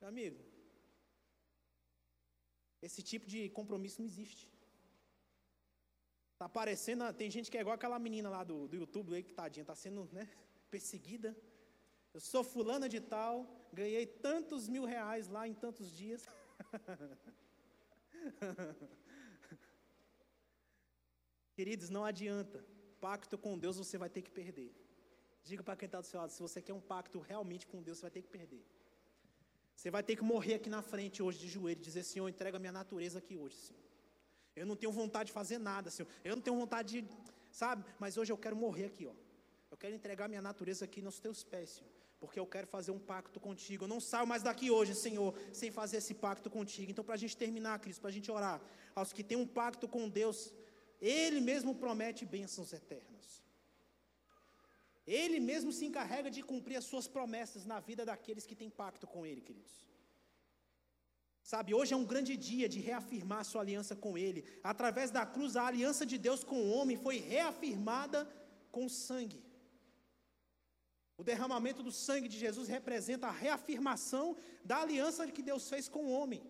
[0.00, 0.38] Meu amigo,
[2.80, 4.48] esse tipo de compromisso não existe.
[6.38, 9.34] Tá parecendo, tem gente que é igual aquela menina lá do, do YouTube aí que
[9.34, 10.26] tadinha, tá sendo, né,
[10.70, 11.36] perseguida.
[12.14, 16.24] Eu sou fulana de tal, ganhei tantos mil reais lá em tantos dias.
[21.54, 22.64] Queridos, não adianta.
[23.00, 24.74] Pacto com Deus você vai ter que perder.
[25.42, 27.98] Diga para quem está do seu lado: se você quer um pacto realmente com Deus,
[27.98, 28.64] você vai ter que perder.
[29.74, 32.58] Você vai ter que morrer aqui na frente hoje de joelho e dizer: Senhor, entrega
[32.58, 33.82] minha natureza aqui hoje, Senhor.
[34.54, 36.08] Eu não tenho vontade de fazer nada, Senhor.
[36.22, 37.08] Eu não tenho vontade de,
[37.50, 37.84] sabe?
[37.98, 39.14] Mas hoje eu quero morrer aqui, ó.
[39.70, 42.01] Eu quero entregar minha natureza aqui nos teus pés, Senhor.
[42.22, 43.84] Porque eu quero fazer um pacto contigo.
[43.84, 46.88] Eu não saio mais daqui hoje, Senhor, sem fazer esse pacto contigo.
[46.92, 48.58] Então, para a gente terminar, Cristo, para a gente orar,
[48.94, 50.38] aos que têm um pacto com Deus,
[51.00, 53.26] Ele mesmo promete bênçãos eternas.
[55.04, 59.04] Ele mesmo se encarrega de cumprir as suas promessas na vida daqueles que têm pacto
[59.04, 59.74] com Ele, queridos.
[61.42, 64.44] Sabe, hoje é um grande dia de reafirmar a sua aliança com Ele.
[64.62, 68.20] Através da cruz, a aliança de Deus com o homem foi reafirmada
[68.70, 69.42] com sangue.
[71.16, 76.06] O derramamento do sangue de Jesus representa a reafirmação da aliança que Deus fez com
[76.06, 76.42] o homem.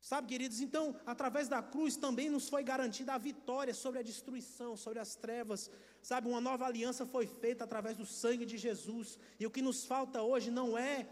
[0.00, 4.76] Sabe, queridos, então, através da cruz também nos foi garantida a vitória sobre a destruição,
[4.76, 5.70] sobre as trevas.
[6.00, 9.18] Sabe, uma nova aliança foi feita através do sangue de Jesus.
[9.40, 11.08] E o que nos falta hoje não é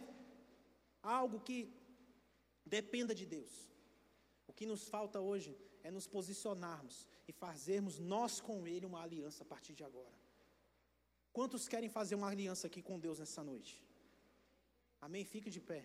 [1.03, 1.73] algo que
[2.65, 3.69] dependa de Deus.
[4.47, 9.43] O que nos falta hoje é nos posicionarmos e fazermos nós com Ele uma aliança
[9.43, 10.24] a partir de agora.
[11.37, 13.73] Quantos querem fazer uma aliança aqui com Deus nessa noite?
[15.01, 15.25] Amém?
[15.25, 15.85] Fique de pé.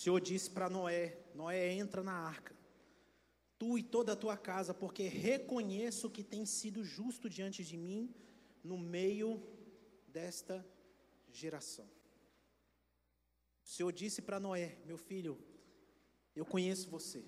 [0.00, 2.54] Senhor disse para Noé: Noé, entra na arca,
[3.60, 8.02] tu e toda a tua casa, porque reconheço que tem sido justo diante de mim
[8.64, 9.28] no meio
[10.08, 10.66] desta
[11.30, 11.84] geração.
[13.62, 15.38] O Senhor disse para Noé: Meu filho,
[16.34, 17.22] eu conheço você,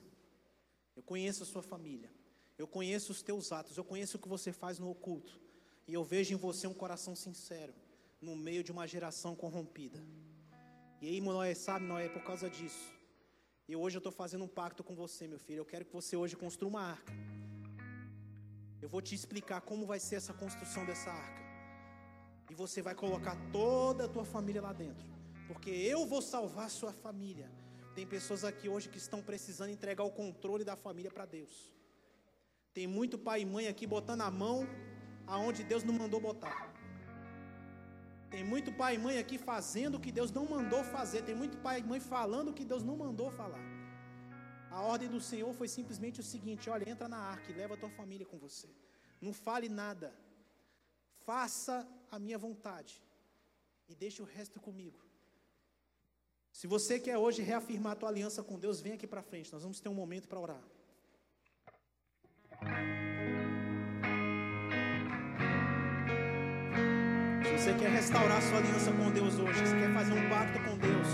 [0.97, 2.11] eu conheço a sua família,
[2.57, 5.39] eu conheço os teus atos, eu conheço o que você faz no oculto,
[5.87, 7.75] e eu vejo em você um coração sincero,
[8.23, 10.03] no meio de uma geração corrompida.
[11.03, 12.91] E aí, Noé, sabe, Noé, por causa disso.
[13.69, 15.61] E hoje eu estou fazendo um pacto com você, meu filho.
[15.61, 17.13] Eu quero que você hoje construa uma arca.
[18.81, 21.43] Eu vou te explicar como vai ser essa construção dessa arca.
[22.51, 25.07] E você vai colocar toda a tua família lá dentro.
[25.47, 27.51] Porque eu vou salvar a sua família.
[27.95, 31.73] Tem pessoas aqui hoje que estão precisando entregar o controle da família para Deus.
[32.75, 34.67] Tem muito pai e mãe aqui botando a mão
[35.27, 36.72] aonde Deus não mandou botar.
[38.33, 41.21] Tem muito pai e mãe aqui fazendo o que Deus não mandou fazer.
[41.23, 43.63] Tem muito pai e mãe falando o que Deus não mandou falar.
[44.71, 47.77] A ordem do Senhor foi simplesmente o seguinte: olha, entra na arca e leva a
[47.77, 48.69] tua família com você.
[49.21, 50.15] Não fale nada.
[51.27, 52.95] Faça a minha vontade.
[53.87, 54.99] E deixe o resto comigo.
[56.51, 59.53] Se você quer hoje reafirmar a tua aliança com Deus, vem aqui para frente.
[59.53, 60.63] Nós vamos ter um momento para orar.
[67.63, 69.61] Você quer restaurar sua aliança com Deus hoje?
[69.61, 71.07] Você quer fazer um pacto com Deus?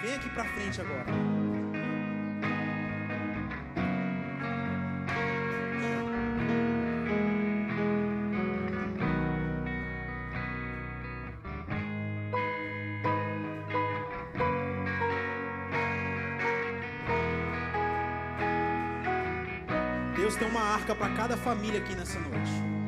[0.00, 1.04] Vem aqui para frente agora.
[20.16, 22.79] Deus tem uma arca para cada família aqui nessa noite.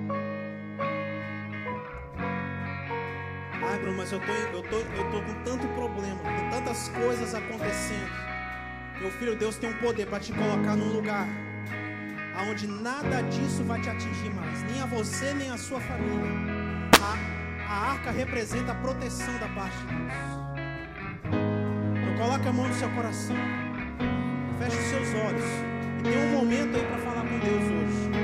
[4.02, 8.10] Mas eu tô, eu tô, eu tô com tanto problema, com tantas coisas acontecendo.
[9.00, 11.28] Meu filho, Deus tem um poder para te colocar num lugar
[12.34, 16.32] aonde nada disso vai te atingir mais, nem a você, nem a sua família.
[17.00, 20.12] A, a arca representa a proteção da parte de Deus.
[22.02, 23.36] Então coloque a mão no seu coração,
[24.58, 25.44] feche os seus olhos
[26.00, 28.21] e tenha um momento aí para falar com Deus hoje.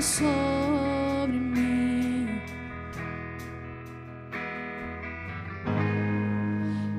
[0.00, 2.40] Sobre mim.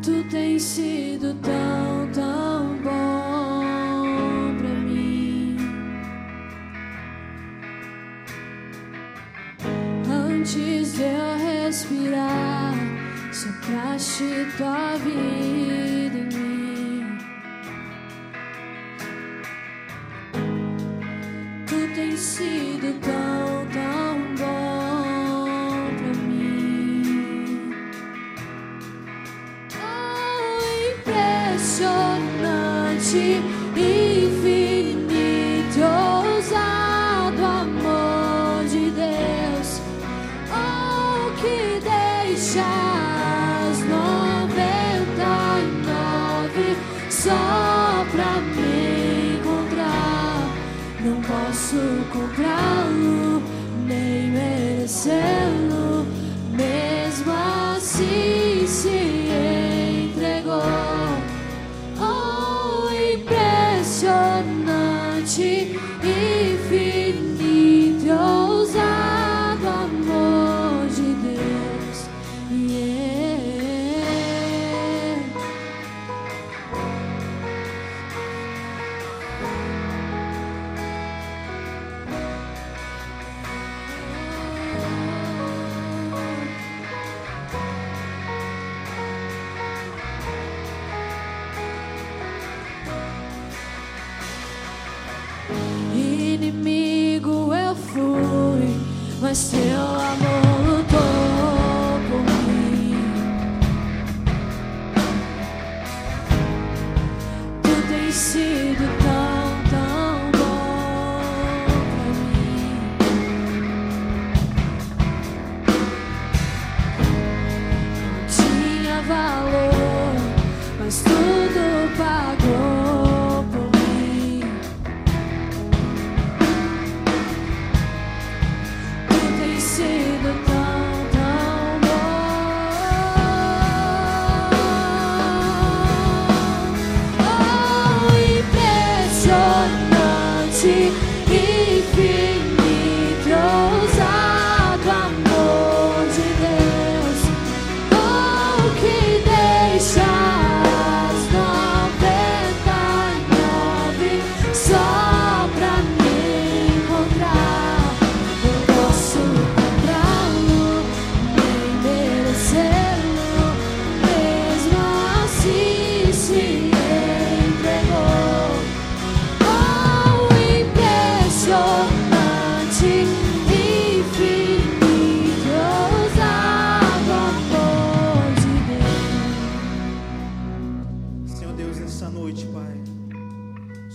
[0.02, 1.59] Tu tens sido tão,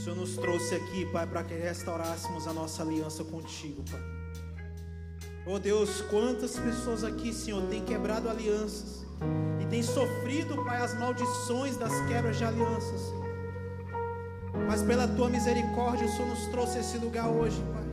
[0.04, 4.02] Senhor nos trouxe aqui, Pai, para que restaurássemos a nossa aliança contigo, Pai.
[5.46, 9.02] Oh Deus, quantas pessoas aqui, Senhor, têm quebrado alianças
[9.62, 13.24] e têm sofrido, Pai, as maldições das quebras de alianças, Senhor.
[14.68, 17.88] Mas pela tua misericórdia, o Senhor nos trouxe a esse lugar hoje, Pai,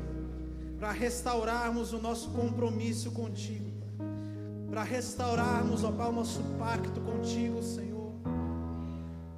[0.79, 3.71] para restaurarmos o nosso compromisso contigo,
[4.69, 7.90] para restaurarmos, ó Pai, o nosso pacto contigo, Senhor.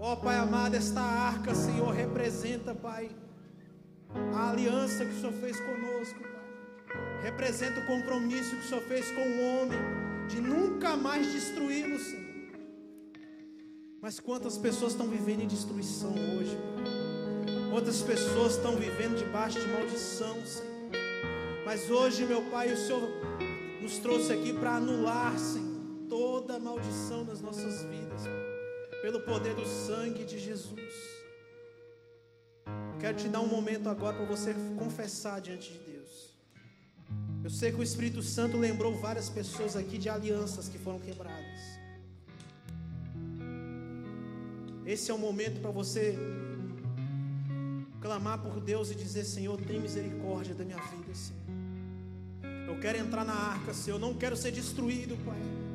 [0.05, 3.09] Ó Pai amado, esta arca, Senhor, representa, Pai,
[4.35, 6.99] a aliança que o Senhor fez conosco, Pai.
[7.21, 9.79] Representa o compromisso que o Senhor fez com o homem
[10.27, 12.21] de nunca mais destruí-lo, Senhor.
[14.01, 17.69] Mas quantas pessoas estão vivendo em destruição hoje, Pai?
[17.71, 20.91] Quantas pessoas estão vivendo debaixo de maldição, Senhor?
[21.65, 23.09] Mas hoje, meu Pai, o Senhor
[23.81, 25.79] nos trouxe aqui para anular, Senhor,
[26.09, 28.02] toda maldição das nossas vidas,
[29.03, 30.93] pelo poder do sangue de Jesus.
[33.01, 36.33] Quero te dar um momento agora para você confessar diante de Deus.
[37.43, 41.59] Eu sei que o Espírito Santo lembrou várias pessoas aqui de alianças que foram quebradas.
[44.85, 46.17] Esse é o momento para você
[47.99, 51.43] clamar por Deus e dizer: Senhor, tem misericórdia da minha vida, Senhor.
[52.69, 53.97] Eu quero entrar na arca, Senhor.
[53.97, 55.72] Eu não quero ser destruído, Pai.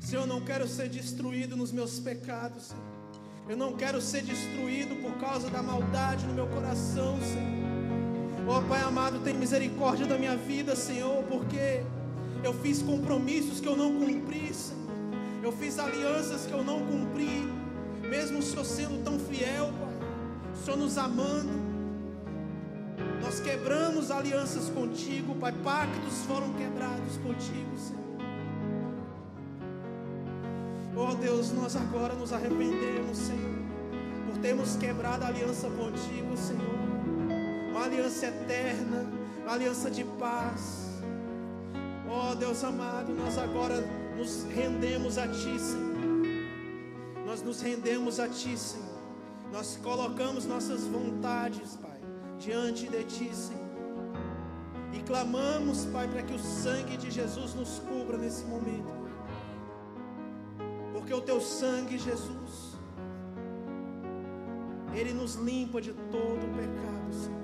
[0.00, 2.96] Senhor, eu não quero ser destruído nos meus pecados, Senhor.
[3.48, 7.66] Eu não quero ser destruído por causa da maldade no meu coração, Senhor.
[8.48, 11.82] Oh, Pai amado, tem misericórdia da minha vida, Senhor, porque
[12.42, 14.86] eu fiz compromissos que eu não cumpri, Senhor.
[15.42, 17.48] Eu fiz alianças que eu não cumpri,
[18.08, 20.52] mesmo o Senhor sendo tão fiel, Pai.
[20.52, 21.50] O Senhor nos amando.
[23.20, 25.52] Nós quebramos alianças contigo, Pai.
[25.52, 28.05] Pactos foram quebrados contigo, Senhor.
[30.98, 33.58] Oh Deus, nós agora nos arrependemos, Senhor,
[34.26, 37.70] por termos quebrado a aliança contigo, Senhor.
[37.70, 39.04] Uma aliança eterna,
[39.42, 40.86] uma aliança de paz.
[42.08, 43.84] Oh Deus amado, nós agora
[44.16, 45.96] nos rendemos a Ti, Senhor.
[47.26, 48.96] Nós nos rendemos a Ti, Senhor.
[49.52, 52.00] Nós colocamos nossas vontades, Pai,
[52.38, 53.66] diante de Ti, Senhor.
[54.94, 58.95] E clamamos, Pai, para que o sangue de Jesus nos cubra nesse momento.
[61.06, 62.76] Porque o Teu sangue, Jesus,
[64.92, 67.42] Ele nos limpa de todo o pecado, Senhor.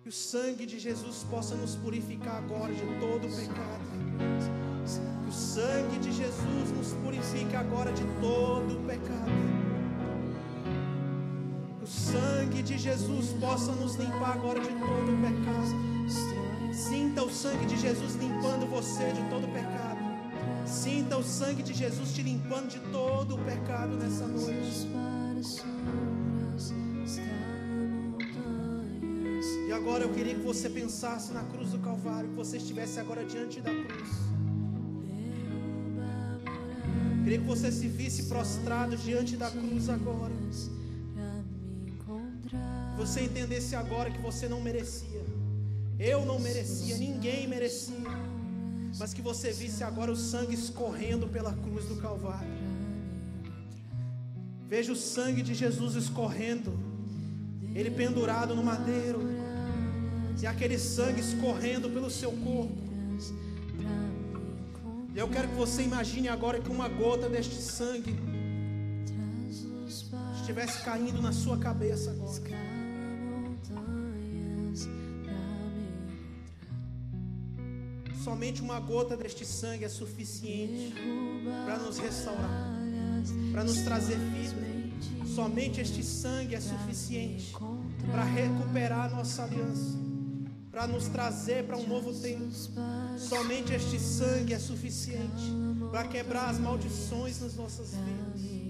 [0.00, 3.84] Que o sangue de Jesus possa nos purificar agora de todo o pecado.
[5.22, 9.36] Que o sangue de Jesus nos purifique agora de todo o pecado.
[11.78, 16.72] Que o sangue de Jesus possa nos limpar agora de todo o pecado.
[16.72, 19.95] Sinta o sangue de Jesus limpando você de todo o pecado.
[20.66, 24.88] Sinta o sangue de Jesus te limpando de todo o pecado nessa noite.
[29.68, 33.24] E agora eu queria que você pensasse na cruz do Calvário, que você estivesse agora
[33.24, 34.10] diante da cruz.
[37.22, 40.34] Queria que você se visse prostrado diante da cruz agora.
[42.96, 45.24] Você entendesse agora que você não merecia.
[45.98, 48.25] Eu não merecia, ninguém merecia.
[48.98, 52.48] Mas que você visse agora o sangue escorrendo pela cruz do Calvário.
[54.68, 56.72] Veja o sangue de Jesus escorrendo.
[57.74, 59.20] Ele pendurado no madeiro.
[60.40, 62.86] E aquele sangue escorrendo pelo seu corpo.
[65.14, 68.14] E eu quero que você imagine agora que uma gota deste sangue
[70.36, 72.75] estivesse caindo na sua cabeça agora.
[78.26, 80.92] Somente uma gota deste sangue é suficiente
[81.64, 82.74] para nos restaurar,
[83.52, 84.66] para nos trazer vida.
[85.32, 87.54] Somente este sangue é suficiente
[88.10, 89.96] para recuperar nossa aliança,
[90.72, 92.50] para nos trazer para um novo tempo.
[93.16, 95.52] Somente este sangue é suficiente
[95.92, 98.65] para quebrar as maldições nas nossas vidas.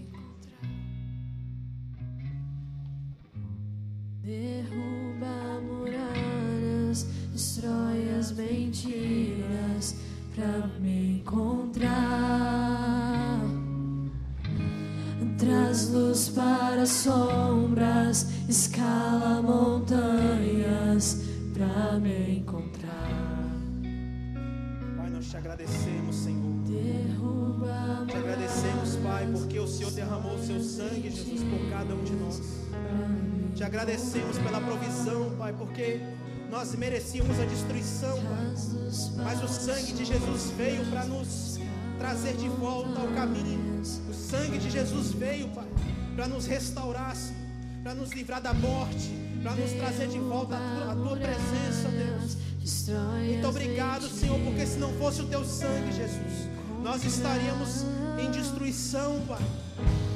[29.97, 32.41] Derramou o seu sangue, Jesus, por cada um de nós.
[33.55, 36.01] Te agradecemos pela provisão, Pai, porque
[36.51, 39.25] nós merecíamos a destruição, Pai.
[39.25, 41.59] Mas o sangue de Jesus veio para nos
[41.99, 43.81] trazer de volta ao caminho.
[43.81, 45.67] O sangue de Jesus veio, Pai,
[46.15, 47.17] para nos restaurar,
[47.83, 49.11] para nos livrar da morte,
[49.43, 52.37] para nos trazer de volta a tua, presença, Deus.
[53.25, 56.56] Muito obrigado, Senhor, porque se não fosse o teu sangue, Jesus,
[56.87, 57.85] nós estaríamos
[58.17, 59.43] em destruição, Pai.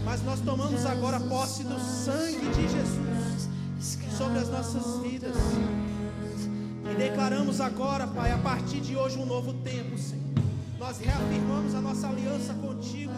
[0.04, 3.48] Mas nós tomamos agora posse do sangue de Jesus
[4.16, 5.34] sobre as nossas vidas.
[6.88, 10.22] E declaramos agora, Pai, a partir de hoje um novo tempo, Senhor.
[10.78, 13.12] Nós reafirmamos a nossa aliança contigo.